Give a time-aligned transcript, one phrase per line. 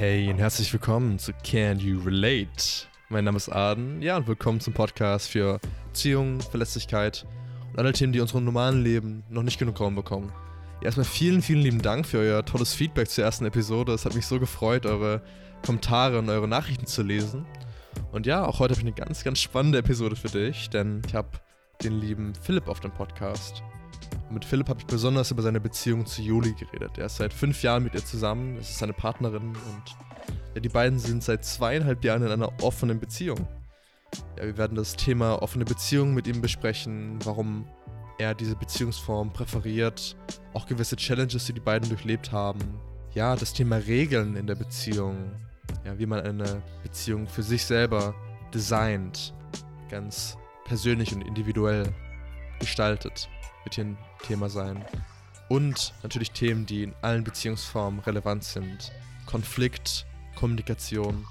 [0.00, 2.86] Hey und herzlich willkommen zu Can You Relate?
[3.10, 7.26] Mein Name ist Aden, ja, und willkommen zum Podcast für Beziehungen, Verlässlichkeit
[7.70, 10.32] und alle Themen, die unserem normalen Leben noch nicht genug Raum bekommen.
[10.80, 13.92] Erstmal vielen, vielen lieben Dank für euer tolles Feedback zur ersten Episode.
[13.92, 15.20] Es hat mich so gefreut, eure
[15.66, 17.44] Kommentare und eure Nachrichten zu lesen.
[18.10, 21.14] Und ja, auch heute habe ich eine ganz, ganz spannende Episode für dich, denn ich
[21.14, 21.28] habe
[21.84, 23.62] den lieben Philipp auf dem Podcast.
[24.30, 26.98] Mit Philipp habe ich besonders über seine Beziehung zu Juli geredet.
[26.98, 29.82] Er ist seit fünf Jahren mit ihr zusammen, es ist seine Partnerin und
[30.54, 33.48] ja, die beiden sind seit zweieinhalb Jahren in einer offenen Beziehung.
[34.38, 37.66] Ja, wir werden das Thema offene Beziehung mit ihm besprechen, warum
[38.18, 40.16] er diese Beziehungsform präferiert,
[40.54, 42.60] auch gewisse Challenges, die die beiden durchlebt haben.
[43.14, 45.32] Ja, das Thema Regeln in der Beziehung,
[45.84, 48.14] ja, wie man eine Beziehung für sich selber
[48.54, 49.34] designt,
[49.88, 51.92] ganz persönlich und individuell
[52.60, 53.28] gestaltet,
[53.64, 54.84] wird hier ein Thema sein.
[55.48, 58.92] Und natürlich Themen, die in allen Beziehungsformen relevant sind.
[59.26, 61.26] Konflikt, Kommunikation.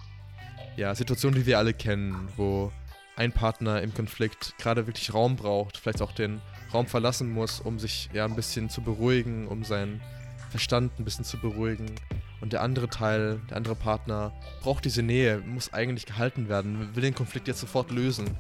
[0.76, 2.72] Ja, Situationen, die wir alle kennen, wo
[3.16, 6.42] ein Partner im Konflikt gerade wirklich Raum braucht, vielleicht auch den
[6.74, 10.02] Raum verlassen muss, um sich ja ein bisschen zu beruhigen, um seinen
[10.50, 11.96] Verstand ein bisschen zu beruhigen.
[12.42, 17.02] Und der andere Teil, der andere Partner braucht diese Nähe, muss eigentlich gehalten werden, will
[17.02, 18.38] den Konflikt jetzt sofort lösen.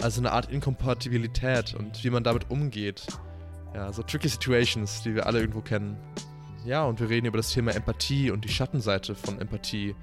[0.00, 3.06] Also eine Art Inkompatibilität und wie man damit umgeht.
[3.76, 5.98] Ja, so tricky Situations, die wir alle irgendwo kennen.
[6.64, 9.94] Ja, und wir reden über das Thema Empathie und die Schattenseite von Empathie.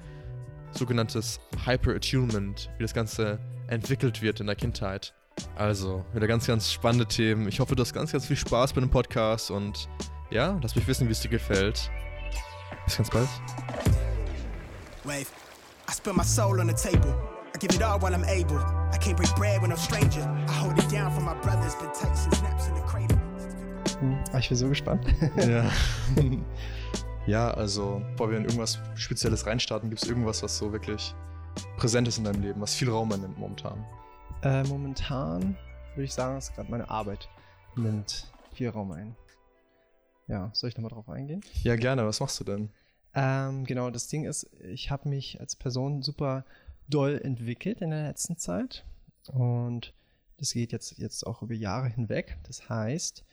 [0.74, 5.16] Sogenanntes Hyper-Attunement, wie das Ganze entwickelt wird in der Kindheit.
[5.56, 7.48] Also, wieder ganz, ganz spannende Themen.
[7.48, 9.90] Ich hoffe, du hast ganz, ganz viel Spaß bei dem Podcast und
[10.30, 11.90] ja, lass mich wissen, wie es dir gefällt.
[12.86, 13.28] Bis ganz bald.
[15.04, 15.26] Wave.
[15.90, 17.16] I spend my soul on the table.
[17.56, 18.60] I give it all while I'm able.
[18.94, 20.22] I can't break bread with no stranger.
[20.48, 21.74] I hold it down for my brothers.
[21.74, 22.83] Been tight since snaps in the.
[24.04, 25.06] Hm, ich bin so gespannt.
[25.38, 25.72] Ja.
[27.26, 31.16] ja, also, bevor wir in irgendwas Spezielles reinstarten, gibt es irgendwas, was so wirklich
[31.78, 33.86] präsent ist in deinem Leben, was viel Raum einnimmt momentan?
[34.42, 35.56] Äh, momentan
[35.96, 37.30] würde ich sagen, dass gerade meine Arbeit
[37.78, 39.16] nimmt viel Raum ein.
[40.28, 41.42] Ja, soll ich nochmal drauf eingehen?
[41.62, 42.06] Ja, gerne.
[42.06, 42.70] Was machst du denn?
[43.14, 46.44] Ähm, genau, das Ding ist, ich habe mich als Person super
[46.90, 48.84] doll entwickelt in der letzten Zeit.
[49.32, 49.94] Und
[50.38, 52.38] das geht jetzt, jetzt auch über Jahre hinweg.
[52.44, 53.24] Das heißt,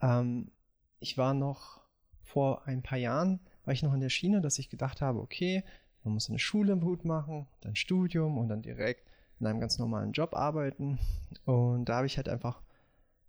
[0.00, 0.50] ähm,
[0.98, 1.80] ich war noch
[2.22, 5.64] vor ein paar Jahren, war ich noch in der Schiene, dass ich gedacht habe, okay,
[6.04, 10.12] man muss eine Schule gut machen, dann Studium und dann direkt in einem ganz normalen
[10.12, 10.98] Job arbeiten.
[11.44, 12.62] Und da habe ich halt einfach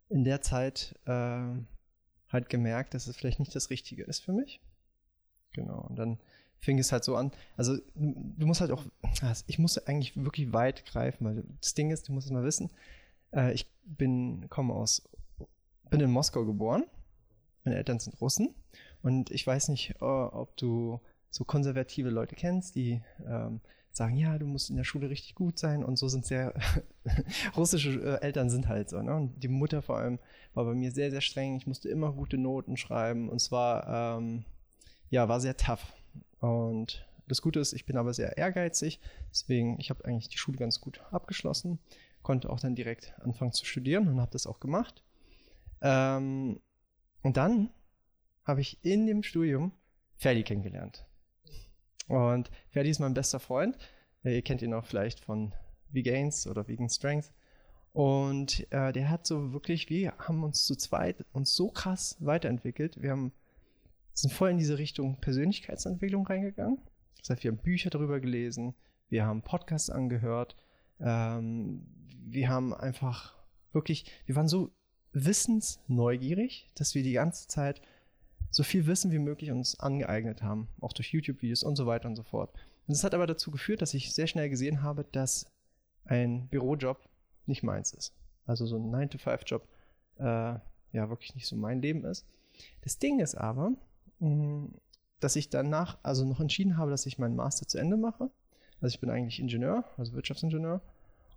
[0.09, 1.41] in der Zeit äh,
[2.29, 4.61] halt gemerkt, dass es vielleicht nicht das Richtige ist für mich.
[5.53, 5.81] Genau.
[5.81, 6.19] Und dann
[6.59, 7.31] fing es halt so an.
[7.57, 8.85] Also du musst halt auch,
[9.21, 12.43] also ich musste eigentlich wirklich weit greifen, weil das Ding ist, du musst es mal
[12.43, 12.69] wissen.
[13.33, 15.09] Äh, ich bin, komme aus,
[15.91, 16.85] bin in Moskau geboren.
[17.63, 18.55] Meine Eltern sind Russen.
[19.03, 24.37] Und ich weiß nicht, äh, ob du so konservative Leute kennst, die ähm, sagen, ja,
[24.37, 26.53] du musst in der Schule richtig gut sein und so sind sehr
[27.57, 29.01] russische äh, Eltern sind halt so.
[29.01, 29.13] Ne?
[29.15, 30.17] Und die Mutter vor allem
[30.53, 31.57] war bei mir sehr, sehr streng.
[31.57, 34.45] Ich musste immer gute Noten schreiben und zwar, ähm,
[35.09, 35.93] ja, war sehr tough.
[36.39, 40.57] Und das Gute ist, ich bin aber sehr ehrgeizig, deswegen, ich habe eigentlich die Schule
[40.57, 41.79] ganz gut abgeschlossen,
[42.23, 45.03] konnte auch dann direkt anfangen zu studieren und habe das auch gemacht.
[45.81, 46.59] Ähm,
[47.21, 47.69] und dann
[48.43, 49.71] habe ich in dem Studium
[50.17, 51.05] Ferdi kennengelernt.
[52.07, 53.77] Und Ferdi ist mein bester Freund.
[54.23, 55.53] Ihr kennt ihn auch vielleicht von
[55.93, 57.31] V-Gains oder Vegan Strength.
[57.93, 63.01] Und äh, der hat so wirklich, wir haben uns zu zweit uns so krass weiterentwickelt.
[63.01, 63.33] Wir haben,
[64.13, 66.79] sind voll in diese Richtung Persönlichkeitsentwicklung reingegangen.
[67.19, 68.75] Das heißt, wir haben Bücher darüber gelesen,
[69.09, 70.55] wir haben Podcasts angehört,
[70.99, 71.85] ähm,
[72.25, 73.35] wir haben einfach
[73.73, 74.71] wirklich, wir waren so
[75.13, 77.81] wissensneugierig, dass wir die ganze Zeit
[78.49, 82.15] so viel Wissen wie möglich uns angeeignet haben, auch durch YouTube-Videos und so weiter und
[82.15, 82.53] so fort.
[82.87, 85.45] Und das hat aber dazu geführt, dass ich sehr schnell gesehen habe, dass
[86.05, 86.97] ein Bürojob
[87.45, 88.13] nicht meins ist.
[88.45, 89.67] Also so ein 9-to-5-Job
[90.19, 92.25] äh, ja wirklich nicht so mein Leben ist.
[92.81, 93.71] Das Ding ist aber,
[95.19, 98.29] dass ich danach also noch entschieden habe, dass ich meinen Master zu Ende mache.
[98.81, 100.81] Also ich bin eigentlich Ingenieur, also Wirtschaftsingenieur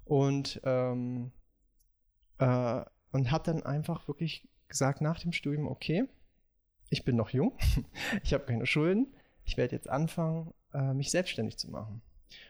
[0.04, 1.30] und ähm,
[2.38, 2.84] äh,
[3.14, 6.08] und habe dann einfach wirklich gesagt nach dem Studium, okay,
[6.90, 7.56] ich bin noch jung,
[8.24, 9.14] ich habe keine Schulden,
[9.44, 12.02] ich werde jetzt anfangen, äh, mich selbstständig zu machen.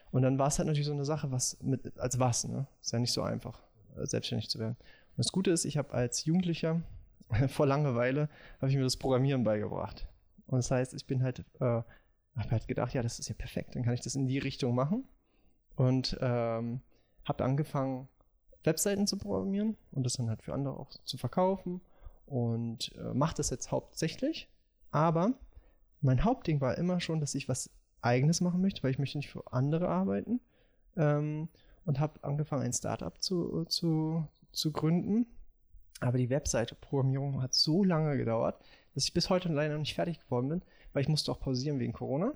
[0.09, 2.65] Und dann war es halt natürlich so eine Sache, was mit, als was, ne?
[2.81, 3.61] Ist ja nicht so einfach,
[3.95, 4.75] äh, selbstständig zu werden.
[4.79, 6.81] Und das Gute ist, ich habe als Jugendlicher
[7.47, 8.27] vor Langeweile
[8.57, 10.07] habe ich mir das Programmieren beigebracht.
[10.47, 11.85] Und das heißt, ich bin halt, äh, habe
[12.49, 15.03] halt gedacht, ja, das ist ja perfekt, dann kann ich das in die Richtung machen.
[15.75, 16.81] Und ähm,
[17.23, 18.07] habe angefangen,
[18.65, 21.81] Webseiten zu programmieren und das dann halt für andere auch zu verkaufen
[22.25, 24.49] und äh, mache das jetzt hauptsächlich.
[24.91, 25.33] Aber
[26.01, 27.69] mein Hauptding war immer schon, dass ich was
[28.01, 30.39] Eigenes machen möchte, weil ich möchte nicht für andere arbeiten.
[30.95, 31.49] Ähm,
[31.85, 35.27] und habe angefangen, ein Startup zu, zu, zu gründen.
[35.99, 38.59] Aber die Webseite-Programmierung hat so lange gedauert,
[38.93, 40.61] dass ich bis heute leider noch nicht fertig geworden bin,
[40.93, 42.33] weil ich musste auch pausieren wegen Corona.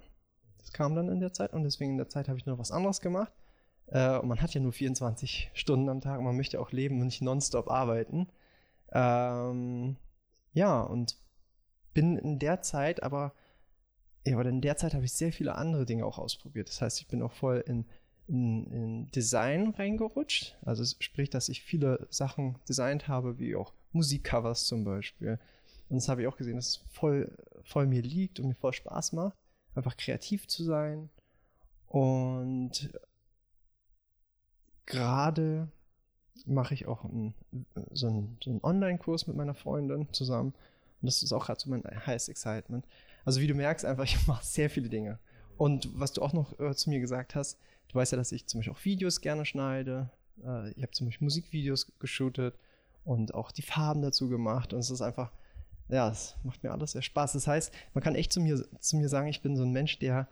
[0.60, 2.72] Das kam dann in der Zeit und deswegen in der Zeit habe ich nur was
[2.72, 3.34] anderes gemacht.
[3.91, 7.00] Äh, und man hat ja nur 24 Stunden am Tag und man möchte auch leben
[7.00, 8.27] und nicht nonstop arbeiten.
[8.91, 9.97] Ähm,
[10.53, 11.18] ja, und
[11.94, 13.33] bin in der Zeit aber,
[14.25, 16.69] ja, aber in der Zeit habe ich sehr viele andere Dinge auch ausprobiert.
[16.69, 17.86] Das heißt, ich bin auch voll in,
[18.27, 20.57] in, in Design reingerutscht.
[20.63, 25.39] Also sprich, dass ich viele Sachen designt habe, wie auch Musikcovers zum Beispiel.
[25.89, 28.74] Und das habe ich auch gesehen, dass es voll, voll mir liegt und mir voll
[28.74, 29.35] Spaß macht,
[29.74, 31.09] einfach kreativ zu sein.
[31.88, 32.92] Und
[34.89, 35.69] gerade
[36.45, 37.33] mache ich auch ein,
[37.94, 40.53] so einen, so einen Online-Kurs mit meiner Freundin zusammen.
[41.01, 42.86] Und das ist auch gerade so mein Highest Excitement.
[43.24, 45.19] Also wie du merkst, einfach, ich mache sehr viele Dinge.
[45.57, 47.57] Und was du auch noch äh, zu mir gesagt hast,
[47.89, 50.09] du weißt ja, dass ich zum Beispiel auch Videos gerne schneide.
[50.44, 52.56] Äh, ich habe zum Beispiel Musikvideos geshootet
[53.06, 54.74] und auch die Farben dazu gemacht.
[54.74, 55.31] Und es ist einfach,
[55.88, 57.33] ja, es macht mir alles sehr Spaß.
[57.33, 60.00] Das heißt, man kann echt zu mir, zu mir sagen, ich bin so ein Mensch,
[60.00, 60.27] der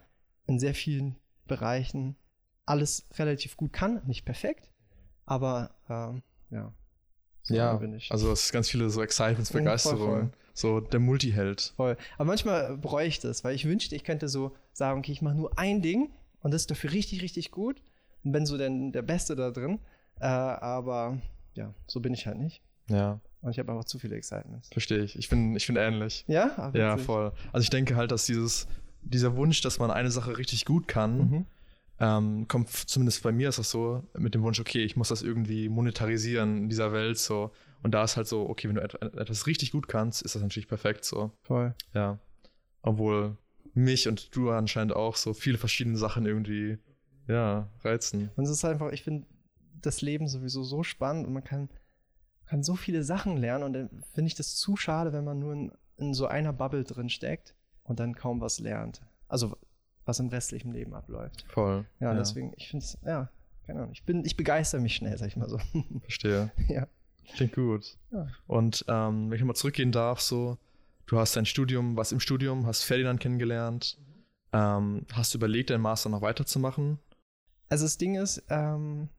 [0.48, 1.15] in sehr vielen
[1.45, 2.15] Bereichen
[2.68, 4.02] alles relativ gut kann.
[4.06, 4.69] Nicht perfekt,
[5.25, 6.22] aber ähm,
[6.52, 6.74] ja.
[7.44, 7.80] So ja,
[8.10, 10.34] also es ist ganz viele so Excitements, Begeisterungen.
[10.54, 11.74] So der Multiheld.
[11.78, 11.96] Voll.
[12.18, 15.36] Aber manchmal bereue ich das, weil ich wünschte, ich könnte so sagen, okay, ich mache
[15.36, 16.12] nur ein Ding
[16.42, 17.81] und das ist dafür richtig, richtig gut
[18.24, 19.80] und bin so denn der Beste da drin.
[20.20, 21.20] Äh, aber
[21.54, 22.62] ja, so bin ich halt nicht.
[22.90, 23.22] Ja.
[23.42, 24.70] Und ich habe einfach zu viele Excitements.
[24.70, 25.18] Verstehe ich.
[25.18, 26.25] Ich bin, ich bin ähnlich.
[26.28, 26.52] Ja?
[26.58, 27.31] Ach, ja, voll.
[27.54, 28.68] Also ich denke halt, dass dieses,
[29.04, 31.46] dieser Wunsch, dass man eine Sache richtig gut kann, mhm.
[32.00, 35.24] Ähm, kommt zumindest bei mir ist das so, mit dem Wunsch, okay, ich muss das
[35.24, 37.52] irgendwie monetarisieren in dieser Welt so.
[37.84, 40.68] Und da ist halt so, okay, wenn du etwas richtig gut kannst, ist das natürlich
[40.68, 41.32] perfekt so.
[41.44, 41.76] Voll.
[41.94, 42.20] Ja.
[42.82, 43.38] Obwohl
[43.74, 46.78] mich und du anscheinend auch so viele verschiedene Sachen irgendwie,
[47.28, 48.32] ja, reizen.
[48.36, 49.28] Und es ist einfach, ich finde
[49.82, 51.70] das Leben sowieso so spannend und man kann
[52.48, 55.54] kann so viele Sachen lernen und dann finde ich das zu schade, wenn man nur
[55.54, 57.54] in, in, so einer Bubble drin steckt
[57.84, 59.02] und dann kaum was lernt.
[59.28, 59.58] Also
[60.07, 61.45] was im restlichen Leben abläuft.
[61.50, 61.86] Voll.
[62.00, 62.18] Ja, ja.
[62.18, 63.30] deswegen, ich finde es, ja,
[63.65, 63.92] keine Ahnung.
[63.94, 65.59] Ich bin, ich begeister mich schnell, sag ich mal so.
[66.01, 66.51] Verstehe.
[66.68, 66.88] ja.
[67.36, 67.98] Klingt gut.
[68.12, 68.27] Ja.
[68.48, 70.57] Und ähm, wenn ich nochmal zurückgehen darf, so,
[71.07, 73.98] du hast dein Studium, was im Studium, hast Ferdinand kennengelernt,
[74.54, 77.00] ähm, hast du überlegt, deinen Master noch weiterzumachen?
[77.69, 79.10] Also das Ding ist, ähm,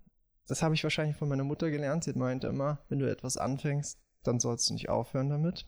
[0.46, 2.04] das habe ich wahrscheinlich von meiner Mutter gelernt.
[2.04, 5.66] Sie meinte immer, wenn du etwas anfängst, dann sollst du nicht aufhören damit.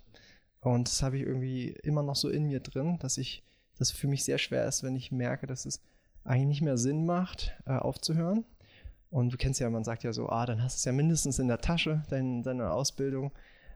[0.60, 3.44] Und das habe ich irgendwie immer noch so in mir drin, dass ich,
[3.80, 5.82] das für mich sehr schwer ist, wenn ich merke, dass es
[6.24, 8.44] eigentlich nicht mehr Sinn macht, äh, aufzuhören.
[9.10, 11.38] Und du kennst ja, man sagt ja so, ah, dann hast du es ja mindestens
[11.38, 13.32] in der Tasche, dein, deine Ausbildung.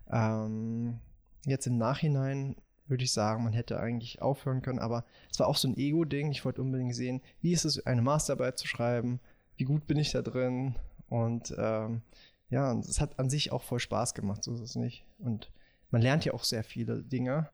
[0.08, 1.00] Ähm,
[1.44, 2.54] jetzt im Nachhinein
[2.86, 6.30] würde ich sagen, man hätte eigentlich aufhören können, aber es war auch so ein Ego-Ding.
[6.30, 9.20] Ich wollte unbedingt sehen, wie ist es, eine Masterarbeit zu schreiben,
[9.56, 10.76] wie gut bin ich da drin,
[11.08, 12.02] und ähm,
[12.50, 15.06] ja, es hat an sich auch voll Spaß gemacht, so ist es nicht.
[15.18, 15.50] Und
[15.90, 17.50] man lernt ja auch sehr viele Dinge.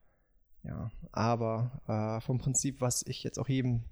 [0.62, 3.84] Ja, aber äh, vom Prinzip, was ich jetzt auch jedem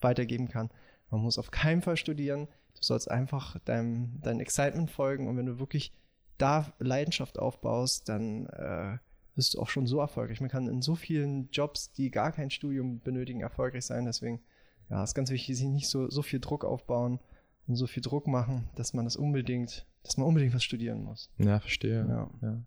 [0.00, 0.70] weitergeben kann,
[1.10, 2.48] man muss auf keinen Fall studieren.
[2.74, 5.92] Du sollst einfach deinem, dein Excitement folgen und wenn du wirklich
[6.38, 8.98] da Leidenschaft aufbaust, dann äh,
[9.34, 10.40] bist du auch schon so erfolgreich.
[10.40, 14.04] Man kann in so vielen Jobs, die gar kein Studium benötigen, erfolgreich sein.
[14.04, 14.40] Deswegen,
[14.88, 17.20] ja, ist ganz wichtig, sich nicht so, so viel Druck aufbauen
[17.66, 21.30] und so viel Druck machen, dass man das unbedingt, dass man unbedingt was studieren muss.
[21.38, 22.06] Ja, verstehe.
[22.08, 22.62] Ja, ja.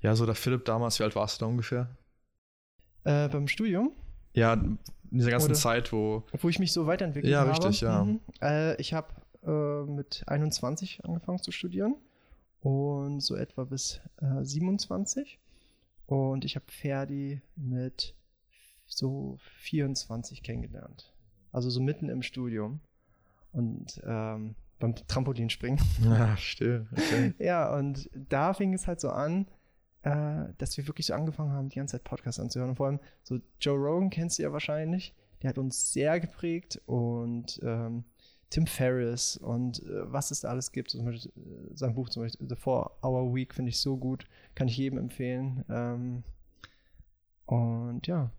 [0.00, 1.96] ja so der Philipp damals, wie alt warst du da ungefähr?
[3.04, 3.92] Äh, beim Studium?
[4.34, 4.78] Ja, in
[5.10, 6.24] dieser ganzen Oder, Zeit, wo.
[6.40, 7.50] Wo ich mich so weiterentwickelt ja, habe.
[7.50, 8.04] Ja, richtig, ja.
[8.04, 8.20] Mhm.
[8.40, 9.08] Äh, ich habe
[9.44, 11.96] äh, mit 21 angefangen zu studieren
[12.60, 15.38] und so etwa bis 27.
[16.08, 18.14] Äh, und ich habe Ferdi mit
[18.86, 21.12] so 24 kennengelernt.
[21.50, 22.80] Also so mitten im Studium
[23.52, 25.80] und ähm, beim Trampolinspringen.
[26.04, 26.86] Ja, still.
[26.92, 27.34] Okay.
[27.38, 29.46] ja, und da fing es halt so an,
[30.02, 32.70] äh, dass wir wirklich so angefangen haben, die ganze Zeit Podcasts anzuhören.
[32.70, 35.14] Und vor allem so Joe Rogan kennst du ja wahrscheinlich.
[35.42, 38.04] Der hat uns sehr geprägt und ähm,
[38.50, 40.90] Tim Ferriss und äh, was es da alles gibt.
[40.90, 44.26] Zum Beispiel, äh, sein Buch zum Beispiel The Four Hour Week finde ich so gut.
[44.54, 45.64] Kann ich jedem empfehlen.
[45.68, 46.22] Ähm,
[47.46, 48.30] und ja,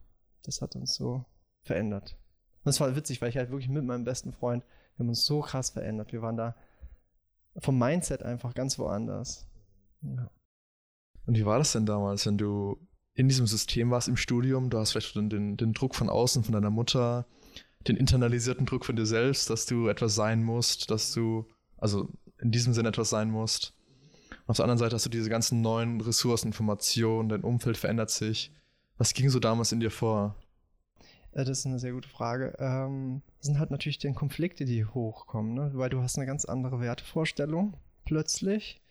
[0.44, 1.26] das hat uns so
[1.62, 2.16] verändert.
[2.64, 4.64] Und es war witzig, weil ich halt wirklich mit meinem besten Freund
[4.96, 6.12] wir haben uns so krass verändert.
[6.12, 6.56] Wir waren da
[7.58, 9.48] vom Mindset einfach ganz woanders.
[10.02, 10.30] Ja.
[11.26, 12.78] Und wie war das denn damals, wenn du
[13.14, 14.70] in diesem System warst im Studium?
[14.70, 17.26] Du hast vielleicht den, den, den Druck von außen, von deiner Mutter,
[17.88, 21.46] den internalisierten Druck von dir selbst, dass du etwas sein musst, dass du,
[21.78, 23.74] also in diesem Sinne etwas sein musst.
[24.30, 28.10] Und auf der anderen Seite hast du diese ganzen neuen Ressourcen, Informationen, dein Umfeld verändert
[28.10, 28.52] sich.
[28.98, 30.36] Was ging so damals in dir vor?
[31.32, 32.56] Äh, das ist eine sehr gute Frage.
[32.60, 35.72] Ähm, das sind halt natürlich die Konflikte, die hochkommen, ne?
[35.74, 38.83] weil du hast eine ganz andere Wertevorstellung plötzlich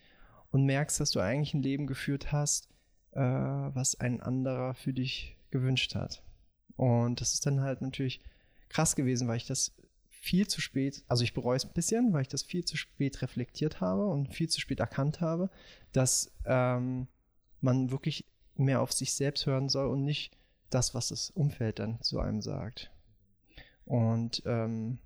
[0.53, 2.69] und merkst, dass du eigentlich ein Leben geführt hast,
[3.13, 6.23] äh, was ein anderer für dich gewünscht hat.
[6.77, 8.23] Und das ist dann halt natürlich
[8.69, 9.75] krass gewesen, weil ich das
[10.09, 13.23] viel zu spät, also ich bereue es ein bisschen, weil ich das viel zu spät
[13.23, 15.51] reflektiert habe und viel zu spät erkannt habe,
[15.91, 17.09] dass ähm,
[17.61, 20.37] man wirklich mehr auf sich selbst hören soll und nicht
[20.71, 22.91] das, was das Umfeld dann zu einem sagt.
[23.85, 24.99] Und ähm,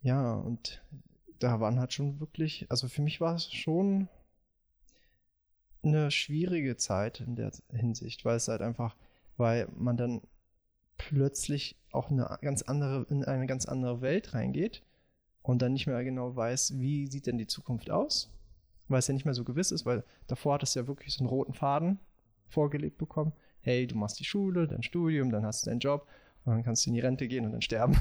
[0.00, 0.82] ja, und
[1.38, 4.08] da waren halt schon wirklich, also für mich war es schon
[5.82, 8.96] eine schwierige Zeit in der Hinsicht, weil es halt einfach,
[9.36, 10.22] weil man dann
[10.96, 14.82] plötzlich auch eine ganz andere, in eine ganz andere Welt reingeht
[15.42, 18.32] und dann nicht mehr genau weiß, wie sieht denn die Zukunft aus,
[18.88, 21.20] weil es ja nicht mehr so gewiss ist, weil davor hat es ja wirklich so
[21.20, 21.98] einen roten Faden
[22.48, 23.32] vorgelegt bekommen.
[23.60, 26.06] Hey, du machst die Schule, dein Studium, dann hast du deinen Job
[26.44, 27.96] und dann kannst du in die Rente gehen und dann sterben.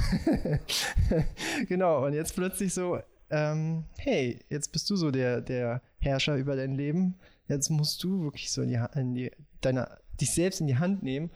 [1.68, 3.00] genau, und jetzt plötzlich so,
[3.30, 7.16] ähm, hey, jetzt bist du so der, der Herrscher über dein Leben.
[7.48, 11.04] Jetzt musst du wirklich so in die, in die, deine, dich selbst in die Hand
[11.04, 11.30] nehmen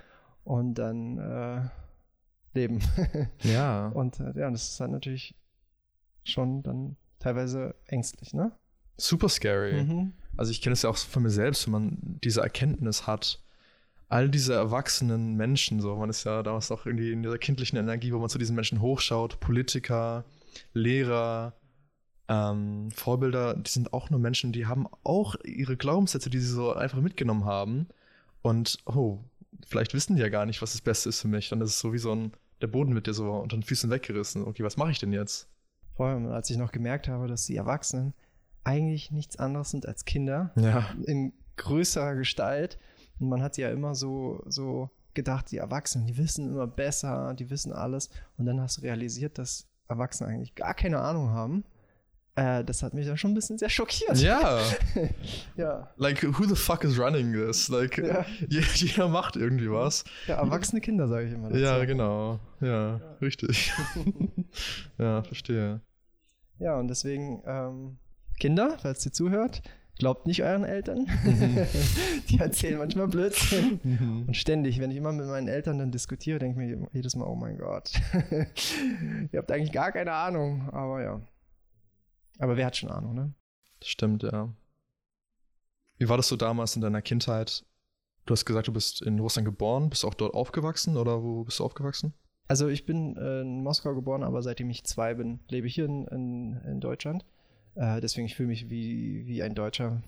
[0.43, 1.69] und dann äh,
[2.53, 2.79] leben.
[3.43, 3.87] ja.
[3.89, 5.35] Und äh, ja, das ist halt natürlich
[6.23, 8.51] schon dann teilweise ängstlich, ne?
[8.97, 9.83] Super scary.
[9.83, 10.13] Mhm.
[10.37, 13.41] Also ich kenne es ja auch von mir selbst, wenn man diese Erkenntnis hat,
[14.09, 18.11] all diese erwachsenen Menschen, so, man ist ja damals auch irgendwie in dieser kindlichen Energie,
[18.11, 20.25] wo man zu diesen Menschen hochschaut, Politiker,
[20.73, 21.53] Lehrer,
[22.29, 26.73] ähm, Vorbilder, die sind auch nur Menschen, die haben auch ihre Glaubenssätze, die sie so
[26.73, 27.87] einfach mitgenommen haben.
[28.43, 29.17] Und, oh,
[29.67, 31.49] vielleicht wissen die ja gar nicht, was das Beste ist für mich.
[31.49, 32.31] Dann ist es so wie so ein,
[32.61, 34.45] der Boden wird dir so unter den Füßen weggerissen.
[34.45, 35.49] Okay, was mache ich denn jetzt?
[35.95, 38.13] Vor allem, als ich noch gemerkt habe, dass die Erwachsenen
[38.63, 40.51] eigentlich nichts anderes sind als Kinder.
[40.55, 40.93] Ja.
[41.05, 42.77] In größerer Gestalt.
[43.19, 47.49] Und man hat ja immer so, so gedacht, die Erwachsenen, die wissen immer besser, die
[47.49, 48.11] wissen alles.
[48.37, 51.63] Und dann hast du realisiert, dass Erwachsene eigentlich gar keine Ahnung haben
[52.39, 54.17] äh, das hat mich dann schon ein bisschen sehr schockiert.
[54.17, 54.59] Ja.
[55.55, 55.89] ja.
[55.97, 57.67] Like, who the fuck is running this?
[57.69, 58.25] Like, Ja.
[58.75, 60.03] jeder macht irgendwie was.
[60.27, 61.49] Ja, erwachsene Kinder, sage ich immer.
[61.49, 61.59] dazu.
[61.61, 62.39] Ja, genau.
[62.61, 63.71] Ja, richtig.
[64.97, 65.81] ja, verstehe.
[66.59, 67.97] Ja, und deswegen, ähm,
[68.39, 69.61] Kinder, falls ihr zuhört,
[69.97, 71.07] glaubt nicht euren Eltern.
[72.29, 73.79] Die erzählen manchmal Blödsinn.
[74.27, 77.25] Und ständig, wenn ich immer mit meinen Eltern dann diskutiere, denke ich mir jedes Mal,
[77.25, 77.91] oh mein Gott,
[79.31, 80.69] ihr habt eigentlich gar keine Ahnung.
[80.71, 81.21] Aber ja.
[82.39, 83.33] Aber wer hat schon Ahnung, ne?
[83.79, 84.51] Das stimmt, ja.
[85.97, 87.65] Wie war das so damals in deiner Kindheit?
[88.25, 91.59] Du hast gesagt, du bist in Russland geboren, bist auch dort aufgewachsen oder wo bist
[91.59, 92.13] du aufgewachsen?
[92.47, 95.85] Also ich bin äh, in Moskau geboren, aber seitdem ich zwei bin, lebe ich hier
[95.85, 97.25] in, in, in Deutschland.
[97.75, 100.01] Äh, deswegen ich fühle mich wie, wie ein Deutscher.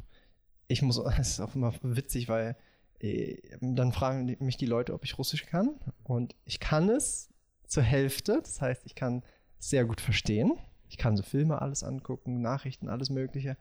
[0.67, 2.55] Ich muss, es ist auch immer witzig, weil
[2.99, 5.79] äh, dann fragen mich die Leute, ob ich Russisch kann.
[6.03, 7.29] Und ich kann es
[7.67, 8.39] zur Hälfte.
[8.41, 9.23] Das heißt, ich kann
[9.59, 10.53] sehr gut verstehen.
[10.91, 13.55] Ich kann so Filme alles angucken, Nachrichten, alles Mögliche.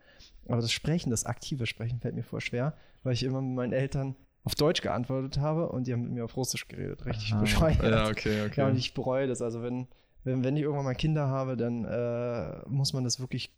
[0.48, 3.72] Aber das Sprechen, das aktive Sprechen fällt mir voll schwer, weil ich immer mit meinen
[3.72, 7.06] Eltern auf Deutsch geantwortet habe und die haben mit mir auf Russisch geredet.
[7.06, 7.40] Richtig Aha.
[7.40, 7.82] bescheuert.
[7.84, 8.60] Ja, okay, okay.
[8.60, 9.42] Ja, und ich bereue das.
[9.42, 9.86] Also wenn,
[10.24, 13.56] wenn, wenn ich irgendwann mal Kinder habe, dann äh, muss man das wirklich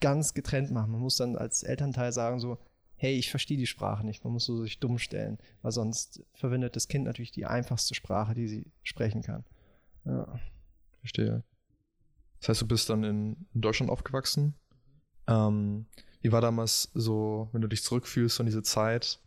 [0.00, 0.92] ganz getrennt machen.
[0.92, 2.58] Man muss dann als Elternteil sagen so,
[2.96, 4.22] hey, ich verstehe die Sprache nicht.
[4.22, 8.34] Man muss so sich dumm stellen, weil sonst verwendet das Kind natürlich die einfachste Sprache,
[8.34, 9.46] die sie sprechen kann.
[10.04, 10.38] Ja.
[11.00, 11.42] Verstehe.
[12.40, 14.54] Das heißt, du bist dann in Deutschland aufgewachsen.
[15.26, 15.86] Ähm,
[16.20, 19.20] wie war damals so, wenn du dich zurückfühlst an diese Zeit?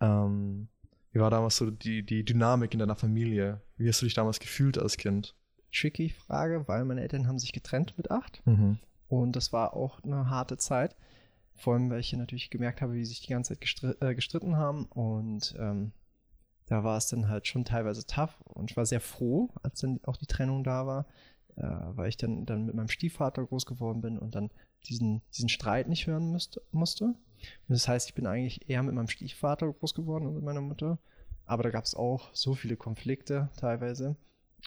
[0.00, 0.68] Ähm,
[1.12, 3.62] wie war damals so die, die Dynamik in deiner Familie?
[3.76, 5.34] Wie hast du dich damals gefühlt als Kind?
[5.72, 8.42] Tricky Frage, weil meine Eltern haben sich getrennt mit acht.
[8.46, 8.78] Mhm.
[9.08, 10.96] Und das war auch eine harte Zeit.
[11.54, 14.14] Vor allem, weil ich natürlich gemerkt habe, wie sie sich die ganze Zeit gestr äh,
[14.14, 14.84] gestritten haben.
[14.86, 15.92] Und ähm,
[16.66, 18.40] da war es dann halt schon teilweise tough.
[18.42, 21.06] Und ich war sehr froh, als dann auch die Trennung da war,
[21.58, 24.50] äh, weil ich dann, dann mit meinem Stiefvater groß geworden bin und dann
[24.86, 27.04] diesen, diesen Streit nicht hören müsste, musste.
[27.04, 27.16] Und
[27.68, 30.98] das heißt, ich bin eigentlich eher mit meinem Stiefvater groß geworden und mit meiner Mutter.
[31.44, 34.16] Aber da gab es auch so viele Konflikte teilweise.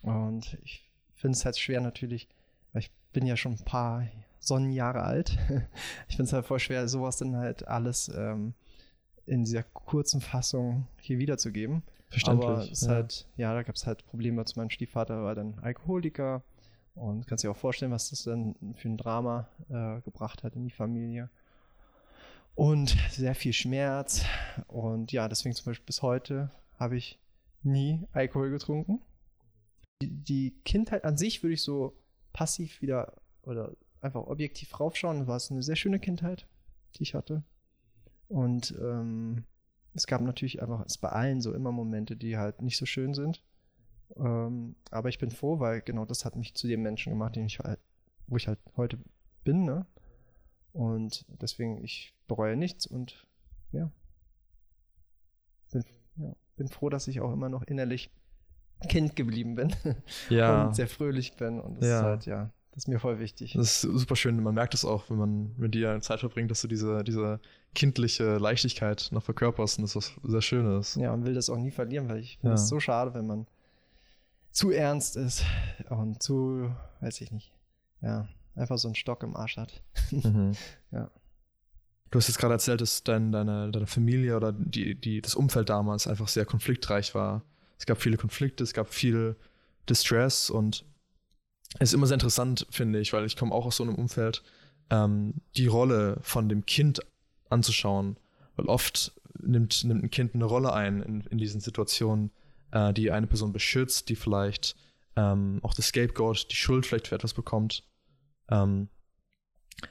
[0.03, 2.27] Und ich finde es halt schwer natürlich,
[2.73, 4.07] weil ich bin ja schon ein paar
[4.39, 5.37] Sonnenjahre alt.
[6.09, 8.53] Ich finde es halt voll schwer, sowas dann halt alles ähm,
[9.25, 11.83] in dieser kurzen Fassung hier wiederzugeben.
[12.09, 12.49] Verständlich.
[12.49, 12.89] Aber es ja.
[12.89, 16.43] halt, ja, da gab es halt Probleme zu meinem Stiefvater, war dann Alkoholiker
[16.95, 20.63] und kannst dir auch vorstellen, was das dann für ein Drama äh, gebracht hat in
[20.63, 21.29] die Familie.
[22.55, 24.25] Und sehr viel Schmerz.
[24.67, 27.19] Und ja, deswegen zum Beispiel bis heute habe ich
[27.63, 29.01] nie Alkohol getrunken.
[30.01, 31.95] Die, die Kindheit an sich würde ich so
[32.33, 33.71] passiv wieder oder
[34.01, 35.27] einfach objektiv raufschauen.
[35.27, 36.47] War es eine sehr schöne Kindheit,
[36.95, 37.43] die ich hatte.
[38.27, 39.45] Und ähm,
[39.93, 43.13] es gab natürlich einfach es bei allen so immer Momente, die halt nicht so schön
[43.13, 43.43] sind.
[44.17, 47.45] Ähm, aber ich bin froh, weil genau das hat mich zu dem Menschen gemacht, den
[47.45, 47.79] ich halt,
[48.27, 48.97] wo ich halt heute
[49.43, 49.85] bin, ne?
[50.73, 53.27] Und deswegen, ich bereue nichts und
[53.71, 53.91] ja.
[55.71, 55.83] Bin,
[56.17, 58.09] ja, bin froh, dass ich auch immer noch innerlich
[58.87, 59.73] Kind geblieben bin.
[60.29, 60.65] Ja.
[60.67, 61.59] Und sehr fröhlich bin.
[61.59, 61.97] Und das Ja.
[61.99, 63.53] ist halt, ja, das ist mir voll wichtig.
[63.53, 64.41] Das ist super schön.
[64.41, 67.39] Man merkt es auch, wenn man mit dir Zeit verbringt, dass du diese, diese
[67.75, 70.95] kindliche Leichtigkeit noch verkörperst und das was sehr Schönes.
[70.95, 72.53] Ja, und will das auch nie verlieren, weil ich finde Ja.
[72.55, 73.45] es so schade, wenn man
[74.51, 75.43] zu ernst ist
[75.89, 77.53] und zu, weiß ich nicht,
[78.01, 79.81] ja, einfach so einen Stock im Arsch hat.
[80.11, 80.51] Mhm.
[80.91, 81.09] Ja.
[82.09, 85.69] Du hast jetzt gerade erzählt, dass dein, deine, deine Familie oder die, die, das Umfeld
[85.69, 87.43] damals einfach sehr konfliktreich war.
[87.79, 89.37] Es gab viele Konflikte, es gab viel
[89.87, 90.83] Distress und
[91.79, 94.43] es ist immer sehr interessant, finde ich, weil ich komme auch aus so einem Umfeld,
[94.89, 96.99] ähm, die Rolle von dem Kind
[97.49, 98.17] anzuschauen.
[98.57, 102.31] Weil oft nimmt, nimmt ein Kind eine Rolle ein in, in diesen Situationen,
[102.71, 104.75] äh, die eine Person beschützt, die vielleicht
[105.15, 107.83] ähm, auch das Scapegoat, die Schuld vielleicht für etwas bekommt.
[108.49, 108.89] Ähm,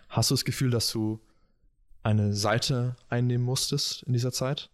[0.09, 1.21] hast du das Gefühl, dass du
[2.03, 4.71] eine Seite einnehmen musstest in dieser Zeit?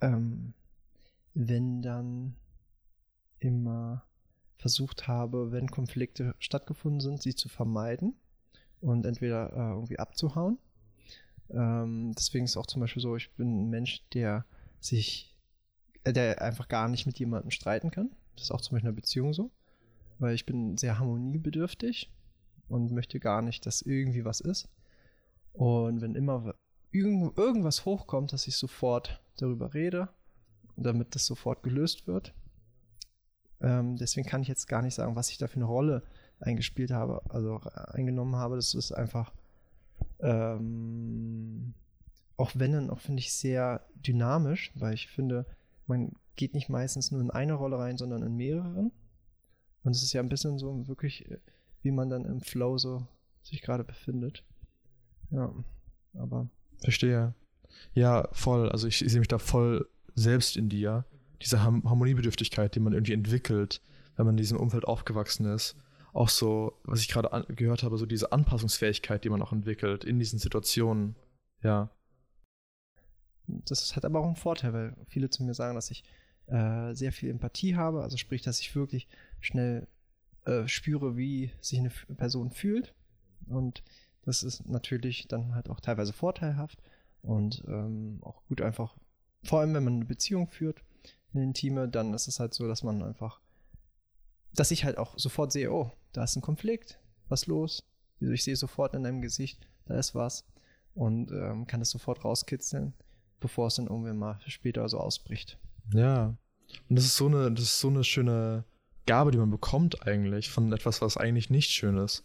[0.00, 0.54] ähm,
[1.34, 2.36] wenn dann
[3.38, 4.04] immer
[4.56, 8.14] versucht habe, wenn Konflikte stattgefunden sind, sie zu vermeiden
[8.80, 10.58] und entweder äh, irgendwie abzuhauen.
[11.50, 14.44] Ähm, deswegen ist auch zum Beispiel so, ich bin ein Mensch, der
[14.80, 15.34] sich,
[16.04, 18.10] äh, der einfach gar nicht mit jemandem streiten kann.
[18.34, 19.50] Das ist auch zum Beispiel in einer Beziehung so,
[20.18, 22.10] weil ich bin sehr harmoniebedürftig
[22.68, 24.68] und möchte gar nicht, dass irgendwie was ist.
[25.52, 26.54] Und wenn immer
[26.90, 30.08] irgend, irgendwas hochkommt, dass ich sofort darüber rede,
[30.76, 32.34] damit das sofort gelöst wird.
[33.60, 36.02] Ähm, deswegen kann ich jetzt gar nicht sagen, was ich da für eine Rolle
[36.40, 37.60] eingespielt habe, also
[37.92, 38.56] eingenommen habe.
[38.56, 39.32] Das ist einfach,
[40.20, 41.72] ähm,
[42.36, 45.46] auch wenn dann auch finde ich sehr dynamisch, weil ich finde,
[45.86, 48.92] man geht nicht meistens nur in eine Rolle rein, sondern in mehreren.
[49.84, 51.38] Und es ist ja ein bisschen so wirklich, äh,
[51.82, 53.06] wie man dann im Flow so
[53.42, 54.44] sich gerade befindet.
[55.30, 55.52] Ja,
[56.14, 56.48] aber
[56.82, 57.34] Verstehe.
[57.94, 58.70] Ja, voll.
[58.70, 61.04] Also ich, ich sehe mich da voll selbst in dir.
[61.42, 63.82] Diese Harmoniebedürftigkeit, die man irgendwie entwickelt,
[64.16, 65.76] wenn man in diesem Umfeld aufgewachsen ist.
[66.12, 70.18] Auch so, was ich gerade gehört habe, so diese Anpassungsfähigkeit, die man auch entwickelt in
[70.18, 71.14] diesen Situationen.
[71.62, 71.90] Ja.
[73.46, 76.04] Das hat aber auch einen Vorteil, weil viele zu mir sagen, dass ich
[76.46, 79.08] äh, sehr viel Empathie habe, also sprich, dass ich wirklich
[79.40, 79.86] schnell
[80.44, 82.94] äh, spüre, wie sich eine Person fühlt.
[83.48, 83.82] Und
[84.22, 86.82] das ist natürlich dann halt auch teilweise vorteilhaft
[87.22, 88.96] und ähm, auch gut einfach,
[89.42, 90.82] vor allem wenn man eine Beziehung führt,
[91.32, 93.40] eine intime, dann ist es halt so, dass man einfach,
[94.54, 97.82] dass ich halt auch sofort sehe, oh, da ist ein Konflikt, was los?
[98.20, 100.44] Also ich sehe sofort in deinem Gesicht, da ist was
[100.94, 102.94] und ähm, kann das sofort rauskitzeln,
[103.40, 105.58] bevor es dann irgendwann mal später so ausbricht.
[105.92, 106.36] Ja.
[106.88, 108.64] Und das ist so eine, das ist so eine schöne
[109.06, 112.24] Gabe, die man bekommt eigentlich von etwas, was eigentlich nicht schön ist.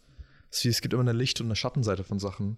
[0.50, 2.58] Es gibt immer eine Licht- und eine Schattenseite von Sachen.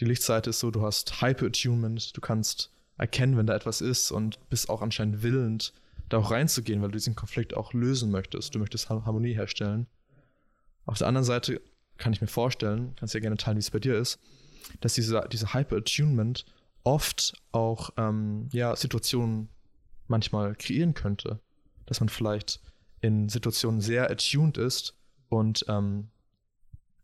[0.00, 4.38] Die Lichtseite ist so, du hast Hyper-Attunement, du kannst erkennen, wenn da etwas ist und
[4.48, 5.72] bist auch anscheinend willend,
[6.08, 8.54] da auch reinzugehen, weil du diesen Konflikt auch lösen möchtest.
[8.54, 9.86] Du möchtest Har- Harmonie herstellen.
[10.86, 11.60] Auf der anderen Seite
[11.98, 14.18] kann ich mir vorstellen, kannst ja gerne teilen, wie es bei dir ist,
[14.80, 16.44] dass diese, diese Hyper-Attunement
[16.84, 19.48] oft auch ähm, ja, Situationen
[20.06, 21.40] manchmal kreieren könnte.
[21.86, 22.60] Dass man vielleicht
[23.00, 24.96] in Situationen sehr attuned ist
[25.28, 26.10] und ähm,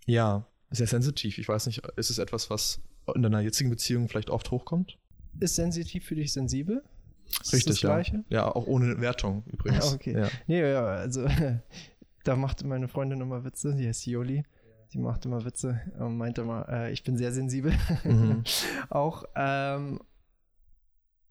[0.07, 1.39] ja, sehr sensitiv.
[1.39, 2.81] Ich weiß nicht, ist es etwas, was
[3.15, 4.99] in deiner jetzigen Beziehung vielleicht oft hochkommt?
[5.41, 6.83] Ist sensitiv für dich sensibel?
[7.29, 7.89] Ist Richtig, das ja.
[7.95, 8.25] Gleiche?
[8.29, 9.93] Ja, auch ohne Wertung übrigens.
[9.93, 10.19] Ah, okay.
[10.19, 10.29] Ja.
[10.47, 11.27] Nee, ja, also
[12.25, 14.45] da machte meine Freundin immer Witze, die heißt Joli.
[14.93, 17.73] Die macht immer Witze und meinte immer, äh, ich bin sehr sensibel.
[18.05, 18.45] Mhm.
[18.91, 20.01] Auch, ähm,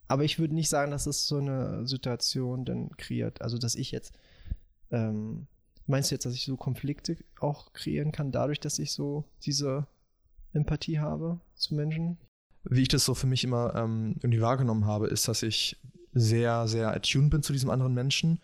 [0.07, 3.41] aber ich würde nicht sagen, dass es so eine Situation dann kreiert.
[3.41, 4.13] Also, dass ich jetzt,
[4.91, 5.47] ähm,
[5.87, 9.87] meinst du jetzt, dass ich so Konflikte auch kreieren kann, dadurch, dass ich so diese
[10.53, 12.17] Empathie habe zu Menschen?
[12.63, 15.77] Wie ich das so für mich immer ähm, irgendwie wahrgenommen habe, ist, dass ich
[16.13, 18.39] sehr, sehr attuned bin zu diesem anderen Menschen.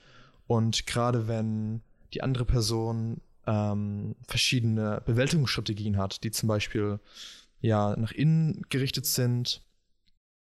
[0.48, 1.82] Und gerade wenn
[2.14, 7.00] die andere Person ähm, verschiedene Bewältigungsstrategien hat, die zum Beispiel
[7.60, 9.64] ja nach innen gerichtet sind,